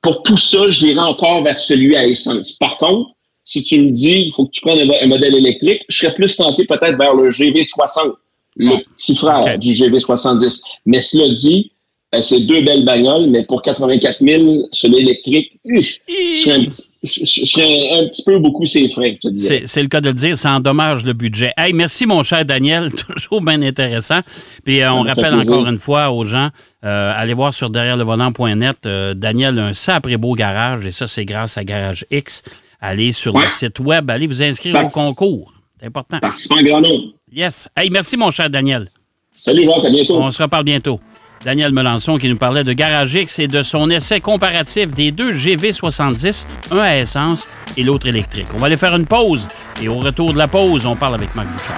pour 0.01 0.23
tout 0.23 0.37
ça, 0.37 0.67
j'irai 0.69 0.99
encore 0.99 1.43
vers 1.43 1.59
celui 1.59 1.95
à 1.95 2.05
essence. 2.07 2.53
Par 2.53 2.77
contre, 2.77 3.11
si 3.43 3.63
tu 3.63 3.79
me 3.81 3.89
dis 3.91 4.23
il 4.27 4.31
faut 4.31 4.45
que 4.45 4.51
tu 4.51 4.61
prennes 4.61 4.89
un, 4.89 4.93
un 5.03 5.07
modèle 5.07 5.35
électrique, 5.35 5.81
je 5.89 5.97
serais 5.99 6.13
plus 6.13 6.35
tenté 6.35 6.65
peut-être 6.65 6.97
vers 6.97 7.13
le 7.15 7.29
GV60, 7.29 8.13
le 8.57 8.83
petit 8.95 9.15
frère 9.15 9.57
du 9.59 9.71
GV70. 9.71 10.61
Mais 10.85 11.01
cela 11.01 11.29
dit, 11.33 11.71
ben, 12.11 12.23
c'est 12.23 12.39
deux 12.39 12.61
belles 12.61 12.85
bagnoles, 12.85 13.29
mais 13.29 13.45
pour 13.45 13.61
84 13.61 14.17
000, 14.19 14.67
celui 14.71 14.97
électrique, 14.97 15.59
uf, 15.63 15.99
je 16.07 16.39
serais 16.39 16.55
un 16.55 18.07
petit, 18.07 18.23
un 18.23 18.23
peu 18.25 18.39
beaucoup 18.39 18.65
ses 18.65 18.89
frais, 18.89 19.15
je 19.15 19.27
te 19.27 19.31
dirais. 19.31 19.61
C'est 19.65 19.81
le 19.83 19.89
cas 19.89 20.01
de 20.01 20.07
le 20.07 20.15
dire, 20.15 20.35
ça 20.35 20.53
endommage 20.53 21.05
le 21.05 21.13
budget. 21.13 21.51
Hey, 21.55 21.71
merci, 21.71 22.07
mon 22.07 22.23
cher 22.23 22.43
Daniel, 22.45 22.91
toujours 23.15 23.41
bien 23.41 23.61
intéressant. 23.61 24.21
Puis 24.65 24.81
euh, 24.81 24.91
on 24.91 25.03
rappelle 25.03 25.35
encore 25.35 25.67
une 25.67 25.77
fois 25.77 26.09
aux 26.09 26.25
gens, 26.25 26.49
euh, 26.83 27.13
allez 27.15 27.35
voir 27.35 27.53
sur 27.53 27.69
derrière 27.69 27.95
le 27.95 28.03
volant.net, 28.03 28.77
euh, 28.87 29.13
Daniel 29.13 29.59
a 29.59 29.65
un 29.67 29.73
sacré 29.73 30.17
beau 30.17 30.33
garage, 30.33 30.87
et 30.87 30.91
ça, 30.91 31.05
c'est 31.07 31.25
grâce 31.25 31.59
à 31.59 31.63
Garage 31.63 32.05
X. 32.09 32.41
Allez 32.81 33.11
sur 33.11 33.37
le 33.37 33.47
site 33.49 33.79
web, 33.81 34.09
allez 34.09 34.25
vous 34.25 34.41
inscrire 34.41 34.83
au 34.83 34.87
concours. 34.87 35.53
C'est 35.79 35.85
important. 35.85 36.19
Participant 36.19 36.61
grand 36.63 36.81
nombre. 36.81 37.13
Yes. 37.31 37.69
Hey, 37.75 37.91
merci, 37.91 38.17
mon 38.17 38.31
cher 38.31 38.49
Daniel. 38.49 38.87
Salut 39.31 39.63
Jacques, 39.63 39.85
à 39.85 39.89
bientôt. 39.91 40.17
On 40.19 40.31
se 40.31 40.41
reparle 40.41 40.63
bientôt. 40.63 40.99
Daniel 41.43 41.73
Melançon 41.73 42.17
qui 42.17 42.27
nous 42.27 42.35
parlait 42.35 42.63
de 42.63 42.73
Garage 42.73 43.13
X 43.13 43.39
et 43.39 43.47
de 43.47 43.63
son 43.63 43.89
essai 43.89 44.19
comparatif 44.19 44.89
des 44.89 45.11
deux 45.11 45.31
GV70, 45.31 46.45
un 46.71 46.79
à 46.79 46.97
essence 46.97 47.47
et 47.77 47.83
l'autre 47.83 48.07
électrique. 48.07 48.47
On 48.55 48.59
va 48.59 48.67
aller 48.67 48.77
faire 48.77 48.95
une 48.95 49.05
pause 49.05 49.47
et 49.81 49.87
au 49.87 49.95
retour 49.95 50.33
de 50.33 50.37
la 50.37 50.47
pause, 50.47 50.85
on 50.85 50.95
parle 50.95 51.15
avec 51.15 51.33
Marc 51.35 51.47
Bouchard. 51.47 51.75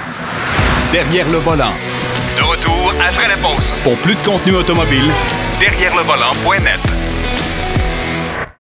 Derrière 0.91 1.29
le 1.29 1.37
volant. 1.37 1.73
De 2.27 2.41
retour 2.43 2.91
après 3.07 3.27
la 3.27 3.37
pause. 3.37 3.71
Pour 3.83 3.95
plus 3.97 4.15
de 4.15 4.19
contenu 4.25 4.53
automobile, 4.55 5.09
Derrière 5.59 5.95
le 5.95 6.01
volant.net. 6.01 7.00